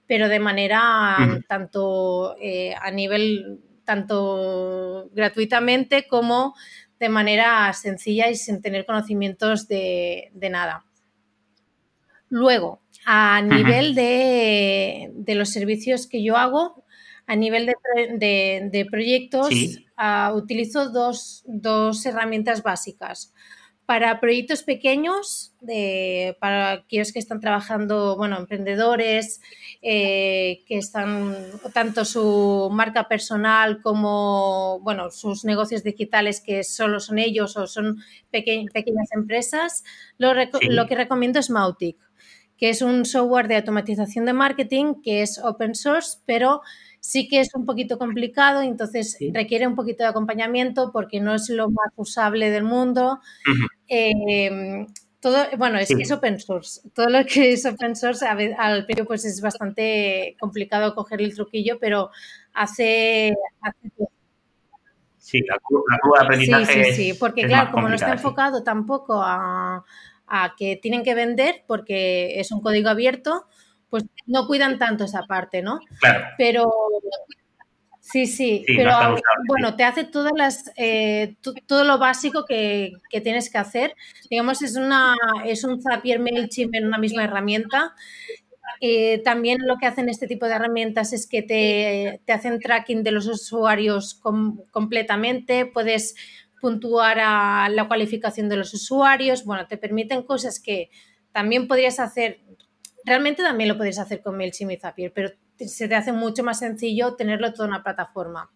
pero 0.07 0.29
de 0.29 0.39
manera 0.39 1.17
tanto 1.49 2.37
eh, 2.39 2.75
a 2.79 2.91
nivel 2.91 3.63
tanto 3.91 5.11
gratuitamente 5.15 6.07
como 6.07 6.55
de 7.01 7.09
manera 7.09 7.73
sencilla 7.73 8.29
y 8.29 8.37
sin 8.37 8.61
tener 8.61 8.85
conocimientos 8.85 9.67
de, 9.67 10.31
nada. 10.51 10.85
Luego, 12.29 12.83
a 13.07 13.41
nivel 13.41 13.95
de, 13.95 15.11
los 15.29 15.49
servicios 15.49 16.07
que 16.07 16.23
yo 16.23 16.37
hago, 16.37 16.85
a 17.27 17.35
nivel 17.37 17.67
de, 17.67 18.87
proyectos, 18.91 19.49
ah, 19.97 20.33
utilizo 20.37 20.91
dos, 20.91 21.43
dos, 21.47 22.05
herramientas 22.05 22.63
básicas. 22.63 23.33
Para 23.91 24.21
proyectos 24.21 24.63
pequeños, 24.63 25.53
de, 25.61 26.37
para 26.39 26.71
aquellos 26.71 27.13
que 27.13 27.19
están 27.19 27.41
trabajando, 27.41 28.17
bueno, 28.17 28.39
emprendedores, 28.39 29.41
eh, 29.83 30.63
que 30.69 30.79
están 30.79 31.35
tanto 31.75 32.05
su 32.05 32.69
marca 32.71 33.09
personal 33.09 33.83
como, 33.83 34.79
bueno, 34.85 35.11
sus 35.11 35.45
negocios 35.45 35.83
digitales 35.83 36.41
que 36.41 36.63
solo 36.63 37.01
son 37.01 37.19
ellos 37.19 37.57
o 37.57 37.67
son 37.67 37.99
pequeñas 38.31 39.11
empresas, 39.13 39.83
lo, 40.19 40.35
lo 40.35 40.87
que 40.87 40.95
recomiendo 40.95 41.41
es 41.41 41.51
Mautic, 41.51 41.97
que 42.57 42.69
es 42.69 42.83
un 42.83 43.05
software 43.05 43.49
de 43.49 43.57
automatización 43.57 44.25
de 44.25 44.35
marketing 44.35 45.03
que 45.03 45.23
es 45.23 45.41
open 45.43 45.75
source, 45.75 46.19
pero 46.27 46.61
sí 47.01 47.29
que 47.29 47.41
es 47.41 47.55
un 47.55 47.65
poquito 47.65 47.99
complicado, 47.99 48.63
entonces 48.63 49.19
requiere 49.33 49.67
un 49.67 49.75
poquito 49.75 50.05
de 50.05 50.11
acompañamiento 50.11 50.93
porque 50.93 51.21
no 51.21 51.35
es 51.35 51.49
lo 51.49 51.71
más 51.71 51.93
usable 51.97 52.51
del 52.51 52.63
mundo. 52.63 53.21
Em, 53.89 54.87
todo, 55.19 55.39
bueno, 55.59 55.79
es, 55.79 55.91
es, 55.91 56.13
open 56.13 56.39
source. 56.39 56.81
Todo 56.95 57.09
lo 57.09 57.25
que 57.25 57.53
es 57.53 57.67
open 57.67 57.97
source 57.97 58.27
al 58.27 58.85
principio 58.85 59.07
pues 59.07 59.25
es 59.25 59.41
bastante 59.41 60.37
complicado 60.39 60.95
coger 60.95 61.21
el 61.23 61.35
truquillo, 61.35 61.79
pero 61.79 62.11
hace... 62.53 63.35
sí, 65.19 65.41
la 65.43 65.59
curva, 65.59 65.97
de 66.21 66.25
aprendizaje. 66.25 66.85
Sí, 66.85 66.93
sí, 66.93 67.13
sí, 67.13 67.19
porque 67.19 67.47
claro, 67.47 67.71
como 67.73 67.89
no 67.89 67.95
está 67.95 68.13
enfocado 68.13 68.63
tampoco 68.63 69.23
a, 69.23 69.85
a 70.27 70.55
que 70.57 70.77
tienen 70.77 71.03
que 71.03 71.15
vender, 71.15 71.65
porque 71.67 72.39
es 72.41 72.53
un 72.53 72.61
código 72.61 72.89
abierto, 72.89 73.47
pues 73.91 74.05
no 74.27 74.47
cuidan 74.47 74.79
tanto 74.79 75.05
esa 75.05 75.25
parte, 75.25 75.63
¿no? 75.63 75.81
Claro. 76.01 76.25
Pero 76.39 76.73
sí, 78.01 78.27
sí, 78.27 78.65
pero 78.67 78.93
bueno, 79.49 79.77
te 79.77 79.85
hace 79.85 80.05
todas 80.05 80.33
las, 80.35 80.73
eh, 80.77 81.37
todo 81.67 81.85
lo 81.85 81.99
básico 81.99 82.45
que, 82.47 82.93
tienes 83.23 83.51
que 83.51 83.59
hacer. 83.59 83.95
Digamos, 84.31 84.63
es, 84.63 84.77
una, 84.77 85.15
es 85.45 85.65
un 85.65 85.83
Zapier 85.83 86.21
MailChimp 86.21 86.75
en 86.75 86.87
una 86.87 86.99
misma 86.99 87.25
herramienta. 87.25 87.95
Eh, 88.81 89.21
también 89.25 89.59
lo 89.67 89.77
que 89.77 89.87
hacen 89.87 90.09
este 90.09 90.27
tipo 90.27 90.47
de 90.47 90.55
herramientas 90.55 91.13
es 91.13 91.27
que 91.27 91.43
te, 91.43 92.33
hacen 92.33 92.61
tracking 92.61 93.03
de 93.03 93.11
los 93.11 93.27
usuarios 93.27 94.19
completamente, 94.71 95.67
puedes 95.67 96.15
puntuar 96.61 97.19
a 97.21 97.69
la 97.69 97.89
cualificación 97.89 98.49
de 98.49 98.57
los 98.57 98.73
usuarios, 98.73 99.45
bueno, 99.45 99.67
te 99.67 99.77
permiten 99.77 100.23
cosas 100.23 100.61
que 100.61 100.91
también 101.33 101.69
podrías 101.69 102.01
hacer 102.01 102.41
Realmente 103.05 103.43
también 103.43 103.69
lo 103.69 103.77
podéis 103.77 103.99
hacer 103.99 104.23
con 104.23 104.37
MailChimp 104.37 104.73
y 104.73 104.77
Zapier, 104.77 105.13
pero 105.13 105.31
se 105.59 105.89
te 105.89 105.95
hace 105.95 106.13
mucho 106.13 106.43
más 106.43 106.59
sencillo 106.59 107.15
tenerlo 107.17 107.53
todo 107.53 107.65
en 107.65 107.71
una 107.71 107.83
plataforma. 107.83 108.51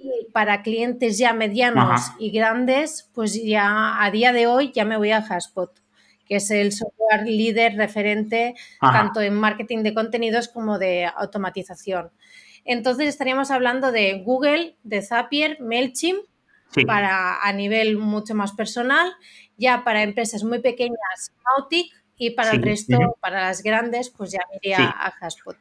Y 0.00 0.30
para 0.32 0.62
clientes 0.62 1.18
ya 1.18 1.32
medianos 1.32 2.12
y 2.18 2.30
grandes, 2.30 3.10
pues 3.14 3.42
ya 3.42 4.02
a 4.02 4.10
día 4.10 4.32
de 4.32 4.46
hoy 4.46 4.70
ya 4.72 4.84
me 4.84 4.96
voy 4.96 5.10
a 5.10 5.18
Haspot, 5.18 5.80
que 6.24 6.36
es 6.36 6.50
el 6.50 6.72
software 6.72 7.26
líder 7.26 7.74
referente 7.74 8.54
tanto 8.80 9.20
en 9.20 9.34
marketing 9.34 9.82
de 9.82 9.94
contenidos 9.94 10.48
como 10.48 10.78
de 10.78 11.06
automatización. 11.06 12.12
Entonces 12.64 13.08
estaríamos 13.08 13.50
hablando 13.50 13.90
de 13.90 14.22
Google, 14.22 14.76
de 14.84 15.02
Zapier, 15.02 15.60
MailChimp, 15.60 16.20
para 16.86 17.42
a 17.42 17.52
nivel 17.52 17.96
mucho 17.96 18.34
más 18.34 18.52
personal, 18.52 19.10
ya 19.56 19.84
para 19.84 20.02
empresas 20.02 20.44
muy 20.44 20.60
pequeñas, 20.60 21.32
Mautic, 21.56 21.92
y 22.18 22.30
para 22.30 22.50
el 22.50 22.62
resto, 22.62 23.16
para 23.20 23.42
las 23.42 23.62
grandes, 23.62 24.10
pues 24.10 24.32
ya 24.32 24.40
iría 24.60 24.78
a 24.88 25.12
Haspot. 25.20 25.56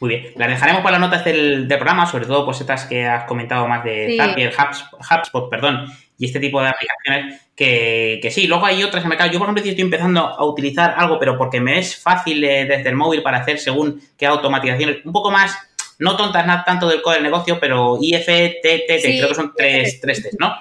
Muy 0.00 0.08
bien. 0.08 0.32
Las 0.34 0.48
dejaremos 0.48 0.82
para 0.82 0.98
las 0.98 1.08
notas 1.08 1.24
del, 1.24 1.68
programa, 1.68 2.06
sobre 2.06 2.26
todo 2.26 2.44
pues 2.44 2.60
estas 2.60 2.86
que 2.86 3.06
has 3.06 3.24
comentado 3.24 3.68
más 3.68 3.84
de 3.84 4.16
Zapier, 4.16 4.52
HubSpot, 4.52 5.48
perdón, 5.48 5.86
y 6.18 6.26
este 6.26 6.40
tipo 6.40 6.60
de 6.60 6.68
aplicaciones 6.68 7.40
que, 7.54 8.18
que, 8.20 8.30
sí, 8.30 8.48
luego 8.48 8.66
hay 8.66 8.82
otras 8.82 9.02
en 9.02 9.04
el 9.04 9.08
mercado. 9.10 9.30
Yo, 9.30 9.38
por 9.38 9.46
ejemplo, 9.46 9.62
estoy 9.62 9.80
empezando 9.80 10.26
a 10.26 10.44
utilizar 10.44 10.94
algo, 10.96 11.20
pero 11.20 11.38
porque 11.38 11.60
me 11.60 11.78
es 11.78 11.96
fácil 11.96 12.42
eh, 12.42 12.64
desde 12.64 12.88
el 12.88 12.96
móvil 12.96 13.22
para 13.22 13.38
hacer 13.38 13.60
según 13.60 14.02
qué 14.18 14.26
automatizaciones, 14.26 15.04
un 15.04 15.12
poco 15.12 15.30
más, 15.30 15.56
no 15.98 16.16
tontas 16.16 16.46
nada 16.46 16.64
tanto 16.64 16.88
del 16.88 17.00
código 17.00 17.22
del 17.22 17.30
negocio, 17.30 17.60
pero 17.60 17.96
IFTTT, 18.00 19.02
creo 19.02 19.28
que 19.28 19.34
son 19.34 19.52
tres, 19.56 20.00
tres 20.02 20.22
test, 20.22 20.40
¿no? 20.40 20.52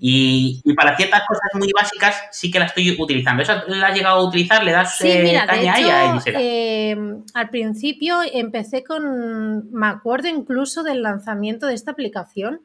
Y, 0.00 0.62
para 0.74 0.96
ciertas 0.96 1.22
cosas 1.26 1.50
muy 1.54 1.70
básicas 1.72 2.28
sí 2.30 2.50
que 2.50 2.58
la 2.58 2.66
estoy 2.66 2.96
utilizando. 2.98 3.42
¿Esa 3.42 3.64
la 3.66 3.88
has 3.88 3.96
llegado 3.96 4.18
a 4.20 4.28
utilizar? 4.28 4.62
¿Le 4.62 4.72
das 4.72 4.96
sí, 4.96 5.08
mira, 5.22 5.46
eh, 6.26 6.96
al 7.34 7.50
principio 7.50 8.20
empecé 8.32 8.84
con, 8.84 9.70
me 9.72 9.86
acuerdo 9.88 10.28
incluso 10.28 10.82
del 10.82 11.02
lanzamiento 11.02 11.66
de 11.66 11.74
esta 11.74 11.90
aplicación. 11.90 12.60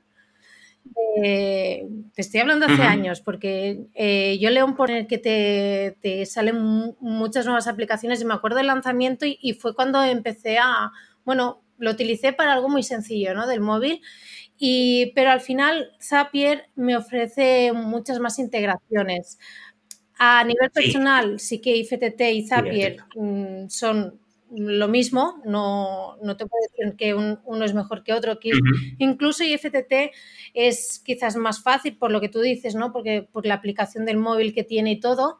te 1.15 1.87
estoy 2.15 2.39
hablando 2.39 2.65
hace 2.67 2.83
años, 2.83 3.21
porque 3.21 3.79
eh, 3.95 4.37
yo 4.39 4.49
leo 4.49 4.75
por 4.75 4.91
el 4.91 5.07
que 5.07 5.17
te, 5.17 5.97
te, 6.01 6.25
salen 6.25 6.95
muchas 6.99 7.45
nuevas 7.45 7.67
aplicaciones 7.67 8.21
y 8.21 8.25
me 8.25 8.33
acuerdo 8.33 8.57
del 8.57 8.67
lanzamiento 8.67 9.25
y, 9.25 9.39
y, 9.41 9.53
fue 9.53 9.75
cuando 9.75 10.03
empecé 10.03 10.57
a, 10.59 10.91
bueno, 11.25 11.63
lo 11.77 11.91
utilicé 11.91 12.33
para 12.33 12.53
algo 12.53 12.69
muy 12.69 12.83
sencillo, 12.83 13.33
¿no? 13.33 13.47
Del 13.47 13.61
móvil 13.61 14.01
y, 14.65 15.11
pero 15.13 15.29
al 15.29 15.41
final 15.41 15.91
Zapier 16.01 16.69
me 16.77 16.95
ofrece 16.95 17.73
muchas 17.73 18.21
más 18.21 18.39
integraciones. 18.39 19.37
A 20.17 20.41
nivel 20.45 20.71
personal, 20.71 21.37
sí, 21.41 21.59
que 21.59 21.75
IFTT 21.75 22.21
y 22.31 22.47
Zapier 22.47 22.99
mm, 23.13 23.67
son 23.67 24.21
lo 24.55 24.87
mismo, 24.87 25.41
no, 25.43 26.15
no, 26.23 26.37
te 26.37 26.45
puedo 26.45 26.63
decir 26.71 26.95
que 26.95 27.13
uno 27.13 27.65
es 27.65 27.73
mejor 27.73 28.05
que 28.05 28.13
otro. 28.13 28.39
Que 28.39 28.51
Incluso 28.99 29.43
IFTT 29.43 30.13
es 30.53 31.01
quizás 31.03 31.35
más 31.35 31.61
fácil 31.61 31.97
por 31.97 32.11
lo 32.11 32.21
que 32.21 32.29
tú 32.29 32.39
dices, 32.39 32.73
¿no? 32.73 32.93
Porque 32.93 33.27
por 33.29 33.45
la 33.45 33.55
aplicación 33.55 34.05
del 34.05 34.15
móvil 34.15 34.53
que 34.53 34.63
tiene 34.63 34.91
y 34.91 34.99
todo. 35.01 35.39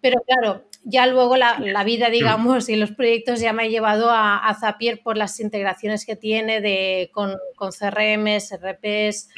Pero 0.00 0.24
claro, 0.26 0.64
ya 0.82 1.06
luego 1.06 1.36
la, 1.36 1.56
vida, 1.84 2.08
mm. 2.08 2.12
digamos, 2.12 2.68
y 2.68 2.76
los 2.76 2.92
proyectos 2.92 3.40
ya 3.40 3.52
me 3.52 3.64
ha 3.64 3.68
llevado 3.68 4.10
a, 4.10 4.54
Zapier 4.58 5.00
por 5.02 5.16
las 5.16 5.38
integraciones 5.40 6.06
que 6.06 6.16
tiene 6.16 6.60
de, 6.60 7.10
con, 7.12 7.36
con 7.56 7.70
CRMs, 7.70 8.52
RPs, 8.58 9.28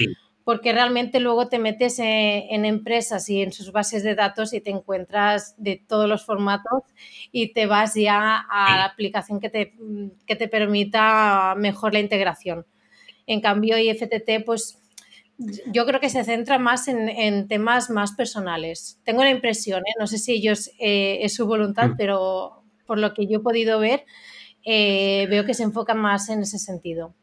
porque 0.45 0.73
realmente 0.73 1.21
luego 1.21 1.49
te 1.49 1.59
metes 1.59 1.99
en, 1.99 2.65
empresas 2.65 3.29
y 3.29 3.43
en 3.43 3.53
sus 3.53 3.73
bases 3.73 4.03
de 4.03 4.15
datos 4.15 4.53
y 4.53 4.61
te 4.61 4.71
encuentras 4.71 5.55
de 5.57 5.83
todos 5.87 6.09
los 6.09 6.25
formatos 6.25 6.83
y 7.31 7.53
te 7.53 7.67
vas 7.67 7.95
ya 7.95 8.45
a 8.51 8.77
la 8.77 8.85
aplicación 8.85 9.41
que 9.41 9.51
te, 9.51 9.75
que 10.27 10.37
te 10.37 10.49
permita 10.49 11.55
mejor 11.57 11.93
la 11.93 12.01
integración. 12.01 12.67
En 13.27 13.41
cambio, 13.41 13.79
IFTT, 13.79 14.45
pues 14.45 14.82
yo 15.67 15.87
creo 15.87 16.01
que 16.01 16.09
se 16.09 16.25
centra 16.25 16.59
más 16.59 16.89
en, 16.89 17.49
temas 17.49 17.91
más 17.91 18.13
personales. 18.13 19.01
Tengo 19.05 19.23
la 19.23 19.31
impresión, 19.31 19.81
¿eh? 19.81 19.95
no 19.99 20.07
sé 20.07 20.19
si 20.19 20.33
ellos 20.33 20.71
eh, 20.79 21.19
es 21.23 21.35
su 21.35 21.47
voluntad, 21.47 21.91
mm. 21.91 21.97
pero 21.97 22.63
por 22.87 22.99
lo 22.99 23.15
que 23.15 23.27
yo 23.27 23.39
he 23.39 23.43
podido 23.43 23.79
ver, 23.79 24.05
eh, 24.65 25.27
veo 25.31 25.45
que 25.45 25.55
se 25.55 25.63
enfocan 25.63 25.99
más 25.99 26.29
en 26.29 26.43
ese 26.43 26.59
sentido. 26.59 27.15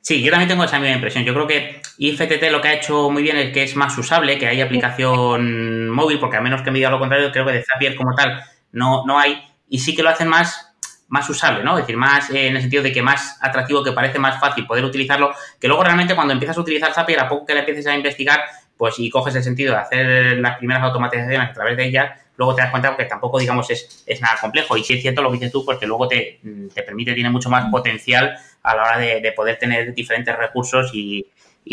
Sí, 0.00 0.22
yo 0.22 0.30
también 0.30 0.48
tengo 0.48 0.64
esa 0.64 0.78
misma 0.78 0.94
impresión. 0.94 1.24
Yo 1.24 1.34
creo 1.34 1.46
que 1.46 1.82
IFTT 1.98 2.50
lo 2.50 2.62
que 2.62 2.68
ha 2.68 2.74
hecho 2.74 3.10
muy 3.10 3.22
bien 3.22 3.36
es 3.36 3.52
que 3.52 3.62
es 3.62 3.76
más 3.76 3.96
usable, 3.98 4.38
que 4.38 4.46
hay 4.46 4.60
aplicación 4.60 5.90
móvil, 5.90 6.18
porque 6.18 6.38
a 6.38 6.40
menos 6.40 6.62
que 6.62 6.70
me 6.70 6.78
diga 6.78 6.90
lo 6.90 6.98
contrario, 6.98 7.30
creo 7.30 7.44
que 7.44 7.52
de 7.52 7.64
Zapier 7.64 7.94
como 7.94 8.14
tal 8.14 8.42
no, 8.72 9.04
no 9.04 9.18
hay. 9.18 9.38
Y 9.68 9.80
sí 9.80 9.94
que 9.94 10.02
lo 10.02 10.08
hacen 10.08 10.28
más 10.28 10.67
más 11.08 11.28
usable, 11.28 11.64
¿no? 11.64 11.76
Es 11.78 11.84
decir, 11.84 11.96
más 11.96 12.30
en 12.30 12.54
el 12.54 12.60
sentido 12.60 12.82
de 12.82 12.92
que 12.92 13.02
más 13.02 13.38
atractivo, 13.40 13.82
que 13.82 13.92
parece 13.92 14.18
más 14.18 14.38
fácil 14.38 14.66
poder 14.66 14.84
utilizarlo, 14.84 15.34
que 15.58 15.66
luego 15.66 15.82
realmente 15.82 16.14
cuando 16.14 16.32
empiezas 16.32 16.56
a 16.56 16.60
utilizar 16.60 16.92
Zapier, 16.92 17.20
a 17.20 17.28
poco 17.28 17.46
que 17.46 17.54
le 17.54 17.60
empieces 17.60 17.86
a 17.86 17.94
investigar, 17.94 18.40
pues 18.76 18.94
y 18.98 19.10
coges 19.10 19.34
el 19.34 19.42
sentido 19.42 19.72
de 19.72 19.80
hacer 19.80 20.38
las 20.38 20.58
primeras 20.58 20.82
automatizaciones 20.84 21.50
a 21.50 21.52
través 21.52 21.76
de 21.76 21.86
ella, 21.86 22.16
luego 22.36 22.54
te 22.54 22.62
das 22.62 22.70
cuenta 22.70 22.96
que 22.96 23.04
tampoco, 23.06 23.38
digamos, 23.38 23.68
es, 23.70 24.04
es 24.06 24.20
nada 24.20 24.38
complejo. 24.40 24.76
Y 24.76 24.84
sí 24.84 24.94
es 24.94 25.02
cierto 25.02 25.22
lo 25.22 25.30
que 25.30 25.38
dices 25.38 25.52
tú, 25.52 25.64
porque 25.64 25.86
luego 25.86 26.06
te, 26.06 26.40
te 26.72 26.82
permite, 26.82 27.12
tiene 27.14 27.30
mucho 27.30 27.50
más 27.50 27.70
potencial 27.70 28.38
a 28.62 28.76
la 28.76 28.82
hora 28.82 28.98
de, 28.98 29.32
poder 29.32 29.58
tener 29.58 29.92
diferentes 29.94 30.36
recursos 30.36 30.90
y, 30.94 31.26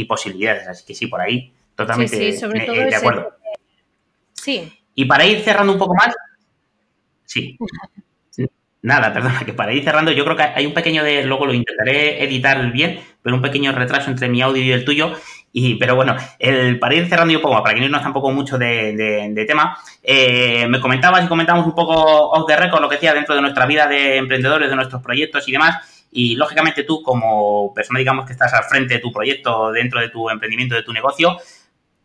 posibilidades. 0.08 0.68
Así 0.68 0.86
que 0.86 0.96
sí, 0.96 1.08
por 1.08 1.22
ahí 1.22 1.54
totalmente 1.76 2.18
sí, 2.18 2.38
sobre 2.38 2.62
todo 2.62 2.76
de 2.76 2.96
acuerdo. 2.96 3.34
Sí. 4.34 4.72
Y 4.96 5.06
para 5.06 5.26
ir 5.26 5.42
cerrando 5.42 5.74
un 5.74 5.80
poco 5.80 5.94
más, 5.94 6.14
sí. 7.26 7.58
Nada, 8.86 9.12
perdona, 9.14 9.44
que 9.44 9.54
para 9.54 9.74
ir 9.74 9.84
cerrando, 9.84 10.12
yo 10.12 10.24
creo 10.24 10.38
que 10.38 10.44
hay 10.44 10.66
un 10.66 10.74
pequeño 10.74 11.04
de, 11.04 11.24
luego 11.24 11.48
lo 11.48 11.54
intentaré 11.54 12.24
editar 12.24 12.72
bien, 12.72 13.00
pero 13.24 13.36
un 13.36 13.42
pequeño 13.42 13.72
retraso 13.72 14.12
entre 14.12 14.30
mi 14.30 14.42
audio 14.42 14.62
y 14.64 14.72
el 14.72 14.86
tuyo. 14.86 15.14
Y, 15.52 15.76
pero 15.76 15.96
bueno, 15.96 16.16
el, 16.38 16.78
para 16.80 16.94
ir 16.94 17.08
cerrando 17.08 17.34
un 17.34 17.42
poco, 17.42 17.64
para 17.64 17.74
que 17.74 17.80
no 17.80 17.86
irnos 17.88 18.04
tampoco 18.04 18.30
mucho 18.30 18.58
de, 18.58 19.46
tema, 19.48 19.78
eh, 20.04 20.68
me 20.68 20.80
comentabas 20.82 21.24
y 21.24 21.28
comentamos 21.28 21.66
un 21.66 21.74
poco 21.74 21.94
off 21.94 22.46
the 22.46 22.56
record 22.58 22.82
lo 22.82 22.90
que 22.90 22.96
decía 22.98 23.14
dentro 23.14 23.34
de 23.34 23.42
nuestra 23.42 23.66
vida 23.66 23.88
de 23.88 24.18
emprendedores, 24.18 24.70
de 24.70 24.76
nuestros 24.76 25.02
proyectos 25.02 25.48
y 25.48 25.54
demás. 25.54 25.78
Y 26.12 26.36
lógicamente 26.36 26.84
tú, 26.84 27.02
como 27.02 27.74
persona, 27.74 28.00
digamos, 28.00 28.26
que 28.26 28.34
estás 28.34 28.54
al 28.54 28.66
frente 28.66 28.96
de 28.96 29.00
tu 29.00 29.12
proyecto, 29.12 29.72
dentro 29.72 30.00
de 30.00 30.10
tu 30.10 30.30
emprendimiento, 30.30 30.76
de 30.76 30.84
tu 30.84 30.94
negocio, 30.94 31.38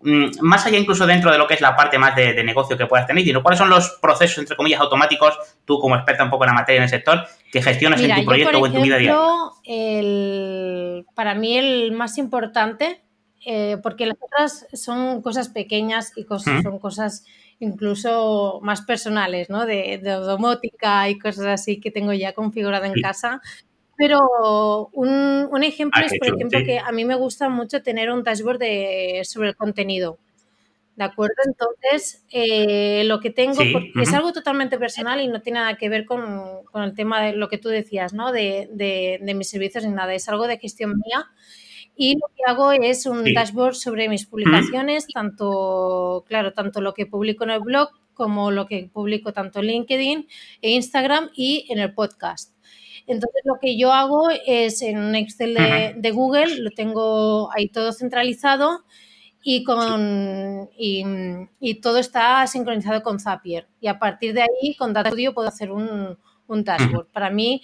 más 0.03 0.65
allá 0.65 0.79
incluso 0.79 1.07
dentro 1.07 1.31
de 1.31 1.37
lo 1.37 1.47
que 1.47 1.55
es 1.55 1.61
la 1.61 1.77
parte 1.77 1.99
más 1.99 2.17
de, 2.17 2.43
negocio 2.43 2.79
que 2.79 2.87
puedas 2.87 3.07
tener, 3.07 3.23
sino 3.23 3.43
cuáles 3.43 3.59
son 3.59 3.69
los 3.69 3.99
procesos, 4.01 4.39
entre 4.39 4.57
comillas, 4.57 4.81
automáticos, 4.81 5.39
tú 5.65 5.79
como 5.79 5.95
experta 5.95 6.25
un 6.25 6.31
poco 6.31 6.45
en 6.45 6.49
la 6.49 6.55
materia 6.55 6.79
en 6.79 6.85
el 6.85 6.89
sector, 6.89 7.27
que 7.53 7.61
gestionas 7.61 8.01
en 8.01 8.15
tu 8.15 8.25
proyecto 8.25 8.59
o 8.59 8.67
en 8.67 8.73
tu 8.73 8.81
vida 8.81 8.97
diaria. 8.97 11.05
para 11.15 11.35
mí 11.35 11.59
el 11.59 11.93
más 11.93 12.17
importante, 12.17 13.03
eh, 13.45 13.77
porque 13.83 14.07
las 14.07 14.17
otras 14.21 14.67
son 14.73 15.23
cosas 15.23 15.49
pequeñas 15.49 16.13
y 16.17 16.25
cosas, 16.25 16.63
son 16.63 16.79
cosas 16.79 17.27
incluso 17.59 18.61
más 18.63 18.83
personales, 18.83 19.51
¿no? 19.51 19.67
De, 19.67 20.01
de, 20.03 20.11
domótica 20.13 21.11
y 21.11 21.19
cosas 21.19 21.47
así 21.47 21.79
que 21.79 21.91
tengo 21.91 22.15
ya 22.15 22.33
configurada 22.33 22.87
en 22.87 22.95
casa, 23.03 23.43
pero 24.01 24.89
un, 24.95 25.63
ejemplo 25.63 26.01
ah, 26.03 26.07
es, 26.07 26.19
por 26.19 26.35
ejemplo, 26.35 26.61
que 26.65 26.79
a 26.79 26.91
mí 26.91 27.05
me 27.05 27.17
gusta 27.17 27.51
mucho 27.51 27.83
tener 27.83 28.11
un 28.11 28.23
dashboard 28.23 28.59
de, 28.59 29.21
sobre 29.25 29.51
el 29.51 29.57
contenido. 29.57 30.19
¿De 30.97 31.05
acuerdo? 31.05 31.35
Entonces, 31.45 32.25
eh, 32.31 33.05
lo 33.05 33.21
que 33.21 33.29
tengo, 33.29 33.61
es 34.01 34.15
algo 34.15 34.33
totalmente 34.33 34.79
personal 34.79 35.21
y 35.21 35.29
no 35.29 35.43
tiene 35.43 35.59
nada 35.61 35.77
que 35.77 35.91
ver 35.91 36.07
con, 36.07 36.23
el 36.77 36.95
tema 36.95 37.23
de 37.23 37.35
lo 37.35 37.51
que 37.51 37.59
tú 37.59 37.69
decías, 37.69 38.15
¿no? 38.15 38.33
De, 38.33 38.71
de, 38.73 39.35
mis 39.35 39.51
servicios 39.51 39.85
ni 39.85 39.93
nada, 39.93 40.15
es 40.15 40.27
algo 40.31 40.47
de 40.47 40.57
gestión 40.57 40.95
mía. 41.05 41.27
Y 41.95 42.15
lo 42.15 42.29
que 42.35 42.43
hago 42.47 42.73
es 42.73 43.05
un 43.05 43.23
dashboard 43.35 43.75
sobre 43.75 44.09
mis 44.09 44.25
publicaciones, 44.25 45.07
tanto, 45.13 46.25
claro, 46.27 46.55
tanto 46.55 46.81
lo 46.81 46.95
que 46.95 47.05
publico 47.05 47.45
en 47.45 47.51
el 47.51 47.61
blog 47.61 47.91
como 48.15 48.51
lo 48.51 48.67
que 48.67 48.89
publico 48.91 49.35
tanto 49.35 49.61
en 49.61 49.67
LinkedIn 49.67 50.27
e 50.63 50.71
Instagram 50.71 51.29
y 51.35 51.67
en 51.69 51.81
el 51.81 51.93
podcast. 51.93 52.55
Entonces 53.07 53.43
lo 53.45 53.59
que 53.61 53.77
yo 53.77 53.93
hago 53.93 54.29
es 54.47 54.83
en 54.83 54.99
un 54.99 55.15
Excel 55.15 55.55
de, 55.55 56.11
Google, 56.13 56.59
lo 56.59 56.71
tengo 56.71 57.51
ahí 57.53 57.69
todo 57.69 57.93
centralizado 57.93 58.85
y, 59.43 59.65
con, 59.65 60.69
y, 60.77 61.75
todo 61.81 61.99
está 61.99 62.47
sincronizado 62.47 63.03
con 63.03 63.21
Zapier. 63.21 63.67
Y 63.81 63.89
a 63.89 63.99
partir 63.99 64.35
de 64.35 64.43
ahí, 64.43 64.75
con 64.77 64.93
Data 64.93 65.11
Studio, 65.11 65.35
puedo 65.35 65.49
hacer 65.49 65.71
un, 65.71 66.19
un 66.47 66.65
dashboard. 66.65 67.09
Para 67.09 67.31
mí 67.31 67.63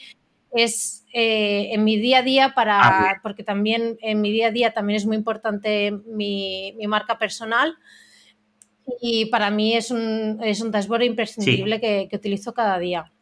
es 0.53 1.05
eh, 1.13 1.69
en 1.73 1.85
mi 1.85 1.97
día 1.97 2.19
a 2.19 2.23
día, 2.23 2.55
para, 2.55 2.81
ah, 2.81 3.21
porque 3.23 3.43
también 3.43 3.99
en 4.01 4.21
mi 4.21 4.31
día 4.33 4.49
a 4.49 4.51
día 4.51 4.73
también 4.73 4.97
es 4.97 5.07
muy 5.07 5.17
importante 5.17 5.93
mi, 6.07 6.75
marca 6.89 7.19
personal. 7.19 7.77
Y 9.01 9.27
para 9.27 9.51
mí 9.51 9.75
es 9.75 9.91
un, 9.91 10.39
es 10.43 10.61
un 10.61 10.71
dashboard 10.71 11.03
imprescindible 11.03 11.81
que 11.81 12.09
utilizo 12.13 12.55
cada 12.55 12.79
día. 12.79 13.13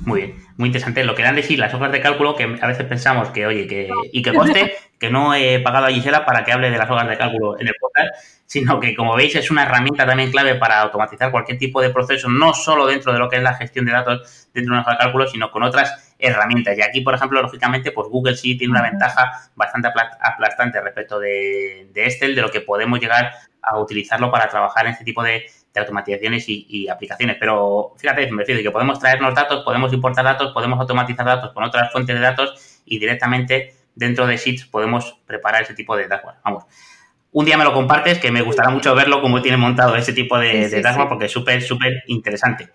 Muy 0.00 0.20
bien, 0.20 0.36
muy 0.56 0.68
interesante. 0.68 1.04
Lo 1.04 1.14
que 1.14 1.22
dan 1.22 1.36
de 1.36 1.42
sí 1.42 1.56
las 1.56 1.74
hojas 1.74 1.92
de 1.92 2.00
cálculo, 2.00 2.34
que 2.34 2.44
a 2.60 2.66
veces 2.66 2.86
pensamos 2.86 3.28
que, 3.30 3.46
oye, 3.46 3.66
que, 3.66 3.90
y 4.12 4.22
que 4.22 4.32
conste 4.32 4.74
que 4.98 5.10
no 5.10 5.34
he 5.34 5.60
pagado 5.60 5.86
a 5.86 5.90
Gisela 5.90 6.24
para 6.24 6.44
que 6.44 6.52
hable 6.52 6.70
de 6.70 6.78
las 6.78 6.90
hojas 6.90 7.08
de 7.08 7.16
cálculo 7.16 7.58
en 7.58 7.68
el 7.68 7.74
podcast, 7.80 8.14
sino 8.46 8.80
que, 8.80 8.94
como 8.94 9.14
veis, 9.14 9.34
es 9.34 9.50
una 9.50 9.64
herramienta 9.64 10.06
también 10.06 10.30
clave 10.30 10.54
para 10.54 10.80
automatizar 10.80 11.30
cualquier 11.30 11.58
tipo 11.58 11.80
de 11.80 11.90
proceso, 11.90 12.28
no 12.28 12.54
solo 12.54 12.86
dentro 12.86 13.12
de 13.12 13.18
lo 13.18 13.28
que 13.28 13.36
es 13.36 13.42
la 13.42 13.54
gestión 13.54 13.86
de 13.86 13.92
datos 13.92 14.48
dentro 14.52 14.72
de 14.72 14.78
una 14.78 14.82
hoja 14.82 14.92
de 14.92 14.98
cálculo, 14.98 15.26
sino 15.26 15.50
con 15.50 15.62
otras 15.62 16.14
herramientas. 16.18 16.76
Y 16.76 16.82
aquí, 16.82 17.00
por 17.02 17.14
ejemplo, 17.14 17.40
lógicamente, 17.42 17.92
pues 17.92 18.08
Google 18.08 18.36
sí 18.36 18.56
tiene 18.56 18.72
una 18.72 18.82
ventaja 18.82 19.50
bastante 19.54 19.88
aplastante 19.88 20.80
respecto 20.80 21.18
de, 21.18 21.88
de 21.92 22.04
Excel, 22.04 22.34
de 22.34 22.42
lo 22.42 22.50
que 22.50 22.60
podemos 22.60 23.00
llegar 23.00 23.32
a 23.62 23.78
utilizarlo 23.78 24.30
para 24.30 24.48
trabajar 24.48 24.86
en 24.86 24.92
este 24.92 25.04
tipo 25.04 25.22
de, 25.22 25.46
de 25.72 25.80
automatizaciones 25.80 26.44
y, 26.48 26.88
aplicaciones. 26.88 27.36
Pero 27.38 27.94
fíjate, 27.96 28.30
me 28.30 28.42
refiero 28.42 28.62
que 28.62 28.70
podemos 28.70 28.98
traernos 28.98 29.34
datos, 29.34 29.64
podemos 29.64 29.92
importar 29.92 30.24
datos, 30.24 30.52
podemos 30.52 30.78
automatizar 30.78 31.26
datos 31.26 31.52
con 31.52 31.64
otras 31.64 31.92
fuentes 31.92 32.14
de 32.16 32.20
datos 32.20 32.82
y 32.84 32.98
directamente 32.98 33.74
dentro 33.94 34.26
de 34.26 34.36
Sheets 34.36 34.66
podemos 34.66 35.18
preparar 35.26 35.62
ese 35.62 35.74
tipo 35.74 35.96
de 35.96 36.08
datos. 36.08 36.34
Vamos. 36.44 36.64
un 37.32 37.44
día 37.44 37.56
me 37.56 37.64
lo 37.64 37.72
compartes, 37.72 38.18
que 38.18 38.32
me 38.32 38.42
gustará 38.42 38.70
mucho 38.70 38.94
verlo, 38.94 39.20
cómo 39.20 39.40
tiene 39.40 39.56
montado 39.56 39.94
ese 39.96 40.12
tipo 40.12 40.38
de, 40.38 40.80
dashboard, 40.80 41.08
porque 41.08 41.26
es 41.26 41.32
súper, 41.32 41.62
súper 41.62 42.02
interesante. 42.06 42.70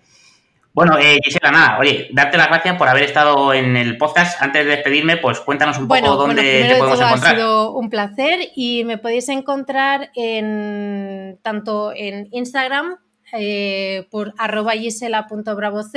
Bueno, 0.76 0.98
eh, 1.00 1.20
Gisela, 1.24 1.52
nada, 1.52 1.80
oye, 1.80 2.10
darte 2.12 2.36
las 2.36 2.50
gracias 2.50 2.76
por 2.78 2.90
haber 2.90 3.04
estado 3.04 3.54
en 3.54 3.78
el 3.78 3.98
podcast. 3.98 4.42
Antes 4.42 4.66
de 4.66 4.72
despedirme, 4.72 5.16
pues 5.16 5.40
cuéntanos 5.40 5.78
un 5.78 5.88
poco 5.88 6.18
dónde 6.18 6.42
te 6.42 6.76
podemos 6.76 7.00
encontrar. 7.00 7.32
Ha 7.32 7.38
sido 7.38 7.72
un 7.72 7.90
placer 7.90 8.50
y 8.58 8.84
me 8.84 8.98
podéis 8.98 9.30
encontrar 9.30 10.12
en 10.16 11.40
tanto 11.42 11.94
en 11.96 12.28
Instagram 12.32 12.98
eh, 13.32 14.06
por 14.12 14.34
arroba 14.38 14.74
gisela.bravoc 14.74 15.96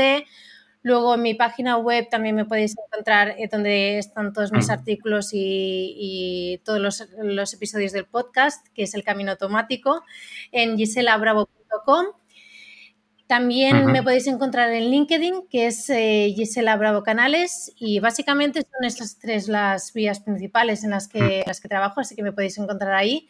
Luego 0.83 1.17
en 1.17 1.23
mi 1.23 1.35
página 1.35 1.77
web 1.77 2.07
también 2.09 2.37
me 2.37 2.45
podéis 2.45 2.77
encontrar 2.79 3.35
eh, 3.37 3.49
donde 3.51 3.99
están 3.99 4.33
todos 4.33 4.53
mis 4.53 4.71
artículos 4.71 5.31
y, 5.33 6.63
todos 6.65 7.03
los, 7.19 7.53
episodios 7.53 7.91
del 7.91 8.05
podcast, 8.05 8.65
que 8.75 8.85
es 8.85 8.95
El 8.95 9.03
Camino 9.03 9.33
Automático, 9.33 10.05
en 10.53 10.79
giselabravo.com. 10.79 12.07
También 13.29 13.85
me 13.85 14.03
podéis 14.03 14.27
encontrar 14.27 14.73
en 14.73 14.91
LinkedIn, 14.91 15.49
que 15.51 15.67
es 15.67 15.91
eh, 15.91 16.33
Gisela 16.35 16.77
Bravo 16.77 17.03
Canales, 17.03 17.75
y 17.79 18.01
básicamente 18.01 18.63
son 18.63 18.85
estas 18.87 19.19
tres 19.19 19.49
las 19.49 19.93
vías 19.93 20.21
principales 20.21 20.83
en 20.83 20.91
las 20.91 21.09
que, 21.09 21.41
en 21.41 21.45
las 21.47 21.61
que 21.61 21.69
trabajo, 21.69 22.01
así 22.01 22.17
que 22.17 22.23
me 22.23 22.33
podéis 22.33 22.57
encontrar 22.57 22.95
ahí. 22.95 23.29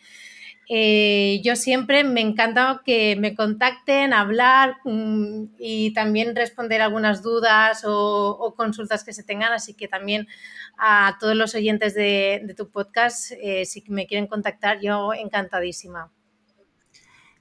Eh, 0.68 1.40
yo 1.42 1.56
siempre 1.56 2.04
me 2.04 2.20
encanta 2.20 2.80
que 2.84 3.16
me 3.16 3.34
contacten, 3.34 4.12
hablar 4.12 4.76
mm, 4.84 5.46
y 5.58 5.92
también 5.94 6.36
responder 6.36 6.80
algunas 6.80 7.20
dudas 7.20 7.82
o, 7.84 8.54
consultas 8.56 9.02
que 9.02 9.12
se 9.12 9.24
tengan. 9.24 9.52
Así 9.52 9.74
que 9.74 9.88
también 9.88 10.28
a 10.76 11.16
todos 11.18 11.34
los 11.34 11.56
oyentes 11.56 11.94
de, 11.94 12.54
tu 12.56 12.70
podcast, 12.70 13.32
eh, 13.42 13.64
si 13.64 13.82
me 13.88 14.06
quieren 14.06 14.28
contactar, 14.28 14.78
yo 14.80 15.12
encantadísima. 15.12 16.12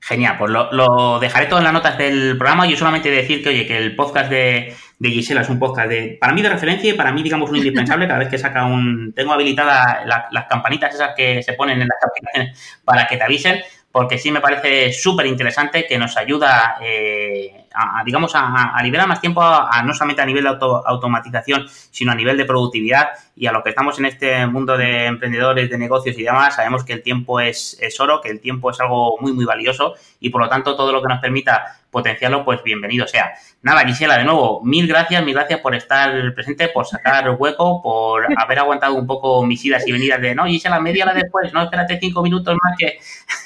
Genial, 0.08 0.38
pues 0.38 0.50
lo, 0.50 1.20
dejaré 1.20 1.48
todo 1.48 1.60
en 1.60 1.66
las 1.66 1.74
notas 1.74 1.98
del 1.98 2.38
programa. 2.38 2.66
Yo 2.66 2.78
solamente 2.78 3.12
decir 3.12 3.44
que, 3.44 3.50
oye, 3.50 3.68
que 3.68 3.78
el 3.78 3.94
podcast 3.94 4.30
de, 4.30 4.74
Gisela 5.02 5.42
es 5.42 5.50
un 5.50 5.60
podcast 5.60 5.90
de, 5.90 6.18
para 6.18 6.32
mí 6.32 6.42
de 6.42 6.48
referencia 6.48 6.90
y 6.90 6.94
para 6.94 7.12
mí, 7.12 7.22
digamos, 7.22 7.50
un 7.50 7.58
indispensable. 7.58 8.08
Cada 8.08 8.20
vez 8.20 8.30
que 8.30 8.38
saca 8.38 8.66
un. 8.66 9.12
Tengo 9.14 9.34
habilitadas 9.34 10.06
las 10.06 10.46
campanitas 10.46 10.96
esas 10.96 11.14
que 11.14 11.44
se 11.44 11.52
ponen 11.54 11.82
en 11.82 11.90
las 11.90 11.98
aplicaciones 12.02 12.80
para 12.86 13.06
que 13.06 13.18
te 13.18 13.24
avisen, 13.26 13.60
porque 13.92 14.18
sí 14.18 14.32
me 14.32 14.42
parece 14.42 14.94
súper 14.94 15.26
interesante 15.26 15.86
que 15.88 15.98
nos 15.98 16.18
ayuda. 16.18 16.78
Eh, 16.82 17.68
a, 17.78 18.04
digamos, 18.04 18.32
a, 18.34 18.82
liberar 18.84 19.08
más 19.08 19.22
tiempo, 19.22 19.42
a, 19.42 19.82
no 19.84 19.94
solamente 19.94 20.22
a 20.22 20.26
nivel 20.26 20.44
de 20.44 20.58
automatización, 20.86 21.68
sino 21.92 22.12
a 22.12 22.16
nivel 22.16 22.38
de 22.38 22.46
productividad. 22.46 23.10
Y 23.36 23.46
a 23.46 23.52
lo 23.52 23.64
que 23.64 23.70
estamos 23.70 24.00
en 24.00 24.06
este 24.06 24.48
mundo 24.48 24.78
de 24.78 25.06
emprendedores, 25.06 25.70
de 25.70 25.78
negocios 25.78 26.18
y 26.18 26.24
demás, 26.24 26.56
sabemos 26.56 26.84
que 26.84 26.94
el 26.94 27.04
tiempo 27.04 27.40
es, 27.40 27.78
es 27.80 28.00
oro, 28.00 28.20
que 28.22 28.30
el 28.30 28.42
tiempo 28.42 28.72
es 28.72 28.80
algo 28.80 29.18
muy, 29.20 29.32
muy 29.34 29.46
valioso 29.46 29.94
y 30.20 30.30
por 30.30 30.42
lo 30.42 30.50
tanto 30.50 30.76
todo 30.76 30.92
lo 30.92 31.02
que 31.02 31.08
nos 31.08 31.20
permita 31.20 31.78
potenciarlo, 31.98 32.46
pues 32.46 32.62
bienvenido 32.62 33.08
sea. 33.08 33.34
Nada, 33.64 33.84
Gisela, 33.84 34.20
de 34.20 34.24
nuevo, 34.24 34.62
mil 34.64 34.86
gracias, 34.86 35.24
mil 35.24 35.34
gracias 35.34 35.60
por 35.62 35.74
estar 35.74 36.12
presente, 36.36 36.70
por 36.70 36.86
sacar 36.86 37.28
hueco, 37.32 37.82
por 37.82 38.28
haber 38.38 38.60
aguantado 38.60 38.94
un 38.94 39.08
poco 39.08 39.44
mis 39.44 39.66
idas 39.66 39.88
y 39.88 39.92
venidas 39.92 40.22
de, 40.22 40.36
no, 40.36 40.46
Gisela, 40.46 40.80
media 40.80 41.06
hora 41.06 41.16
después, 41.16 41.52
no, 41.54 41.64
espérate 41.64 41.98
cinco 42.00 42.22
minutos 42.22 42.56
más 42.62 42.78
que, 42.78 43.00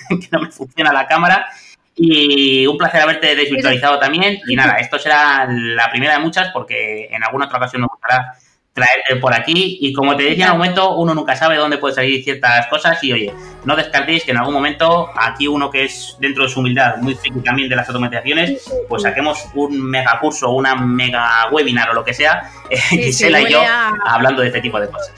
que 0.20 0.28
no 0.32 0.42
me 0.42 0.52
funciona 0.52 0.92
la 0.92 1.08
cámara. 1.08 1.48
Y 1.96 2.68
un 2.68 2.78
placer 2.78 3.02
haberte 3.02 3.36
desvirtualizado 3.36 4.00
también. 4.00 4.40
Y 4.48 4.56
nada, 4.56 4.74
esto 4.80 5.00
será 5.00 5.48
la 5.50 5.90
primera 5.90 6.14
de 6.14 6.20
muchas 6.20 6.50
porque 6.52 7.08
en 7.10 7.24
alguna 7.24 7.46
otra 7.46 7.58
ocasión 7.58 7.84
nos 7.84 7.92
gustará 7.92 8.34
traerte 8.82 9.16
por 9.18 9.34
aquí. 9.34 9.78
Y 9.80 9.94
como 9.94 10.16
te 10.16 10.24
decía 10.24 10.46
en 10.46 10.52
algún 10.52 10.60
momento, 10.60 10.96
uno 10.96 11.14
nunca 11.14 11.36
sabe 11.36 11.58
dónde 11.58 11.78
pueden 11.78 11.96
salir 11.96 12.24
ciertas 12.24 12.68
cosas. 12.68 13.04
Y 13.04 13.14
oye, 13.14 13.34
no 13.64 13.76
descartéis 13.76 14.24
que 14.24 14.32
en 14.32 14.38
algún 14.38 14.54
momento 14.54 15.10
aquí 15.16 15.48
uno 15.48 15.70
que 15.70 15.86
es 15.86 16.18
dentro 16.20 16.44
de 16.44 16.50
su 16.50 16.60
humildad 16.60 16.98
muy 16.98 17.16
friki 17.16 17.40
también 17.42 17.70
de 17.70 17.76
las 17.76 17.88
automatizaciones, 17.88 18.72
pues 18.90 19.04
saquemos 19.04 19.46
un 19.54 19.82
mega 19.82 20.20
curso, 20.20 20.50
una 20.52 20.76
mega 20.76 21.48
webinar 21.52 21.90
o 21.90 21.94
lo 21.94 22.04
que 22.04 22.14
sea, 22.14 22.50
Gisela 22.90 23.42
y 23.42 23.52
yo, 23.52 23.62
hablando 24.06 24.42
de 24.42 24.48
este 24.48 24.62
tipo 24.62 24.80
de 24.80 24.90
cosas. 24.90 25.14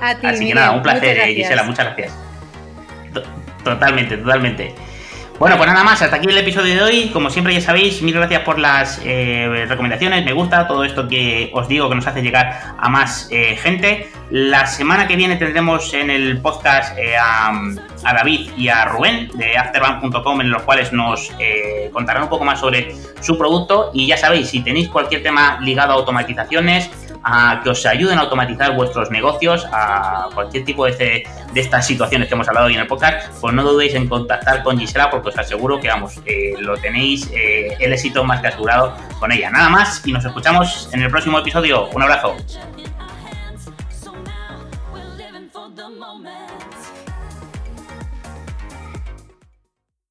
Así 0.00 0.46
que 0.48 0.54
nada, 0.54 0.72
un 0.72 0.82
placer, 0.82 1.18
Gisela, 1.34 1.62
muchas 1.62 1.86
gracias. 1.86 2.18
Totalmente, 3.64 4.16
totalmente. 4.16 4.74
Bueno, 5.40 5.56
pues 5.56 5.70
nada 5.70 5.82
más, 5.84 6.02
hasta 6.02 6.16
aquí 6.16 6.28
el 6.28 6.36
episodio 6.36 6.74
de 6.74 6.82
hoy. 6.82 7.08
Como 7.14 7.30
siempre 7.30 7.54
ya 7.54 7.62
sabéis, 7.62 8.02
mil 8.02 8.14
gracias 8.14 8.42
por 8.42 8.58
las 8.58 9.00
eh, 9.06 9.64
recomendaciones, 9.66 10.22
me 10.22 10.34
gusta 10.34 10.68
todo 10.68 10.84
esto 10.84 11.08
que 11.08 11.50
os 11.54 11.66
digo 11.66 11.88
que 11.88 11.94
nos 11.94 12.06
hace 12.06 12.20
llegar 12.20 12.74
a 12.76 12.90
más 12.90 13.26
eh, 13.30 13.56
gente. 13.56 14.10
La 14.28 14.66
semana 14.66 15.08
que 15.08 15.16
viene 15.16 15.36
tendremos 15.36 15.94
en 15.94 16.10
el 16.10 16.42
podcast 16.42 16.94
eh, 16.98 17.16
a, 17.16 17.52
David 18.02 18.50
y 18.54 18.68
a 18.68 18.84
Rubén 18.84 19.30
de 19.32 19.56
afterbank.com 19.56 20.42
en 20.42 20.50
los 20.50 20.60
cuales 20.60 20.92
nos 20.92 21.32
contarán 21.90 22.24
un 22.24 22.28
poco 22.28 22.44
más 22.44 22.60
sobre 22.60 22.94
su 23.22 23.38
producto. 23.38 23.92
Y 23.94 24.08
ya 24.08 24.18
sabéis, 24.18 24.50
si 24.50 24.60
tenéis 24.60 24.90
cualquier 24.90 25.22
tema 25.22 25.58
ligado 25.62 25.92
a 25.92 25.96
automatizaciones, 25.96 26.90
a 27.22 27.60
que 27.62 27.70
os 27.70 27.84
ayuden 27.86 28.18
a 28.18 28.22
automatizar 28.22 28.74
vuestros 28.74 29.10
negocios, 29.10 29.66
a 29.72 30.28
cualquier 30.34 30.64
tipo 30.64 30.86
de, 30.86 31.24
de 31.52 31.60
estas 31.60 31.86
situaciones 31.86 32.28
que 32.28 32.34
hemos 32.34 32.48
hablado 32.48 32.66
hoy 32.66 32.74
en 32.74 32.80
el 32.80 32.86
podcast, 32.86 33.28
pues 33.40 33.54
no 33.54 33.62
dudéis 33.62 33.94
en 33.94 34.08
contactar 34.08 34.62
con 34.62 34.78
Gisela 34.78 35.10
porque 35.10 35.28
os 35.28 35.38
aseguro 35.38 35.80
que, 35.80 35.88
vamos, 35.88 36.20
lo 36.58 36.76
tenéis 36.76 37.30
eh, 37.32 37.76
el 37.78 37.92
éxito 37.92 38.24
más 38.24 38.40
que 38.40 38.48
asegurado 38.48 38.94
con 39.18 39.32
ella. 39.32 39.50
Nada 39.50 39.68
más 39.68 40.06
y 40.06 40.12
nos 40.12 40.24
escuchamos 40.24 40.88
en 40.92 41.02
el 41.02 41.10
próximo 41.10 41.38
episodio. 41.38 41.88
Un 41.90 42.02
abrazo. 42.02 42.36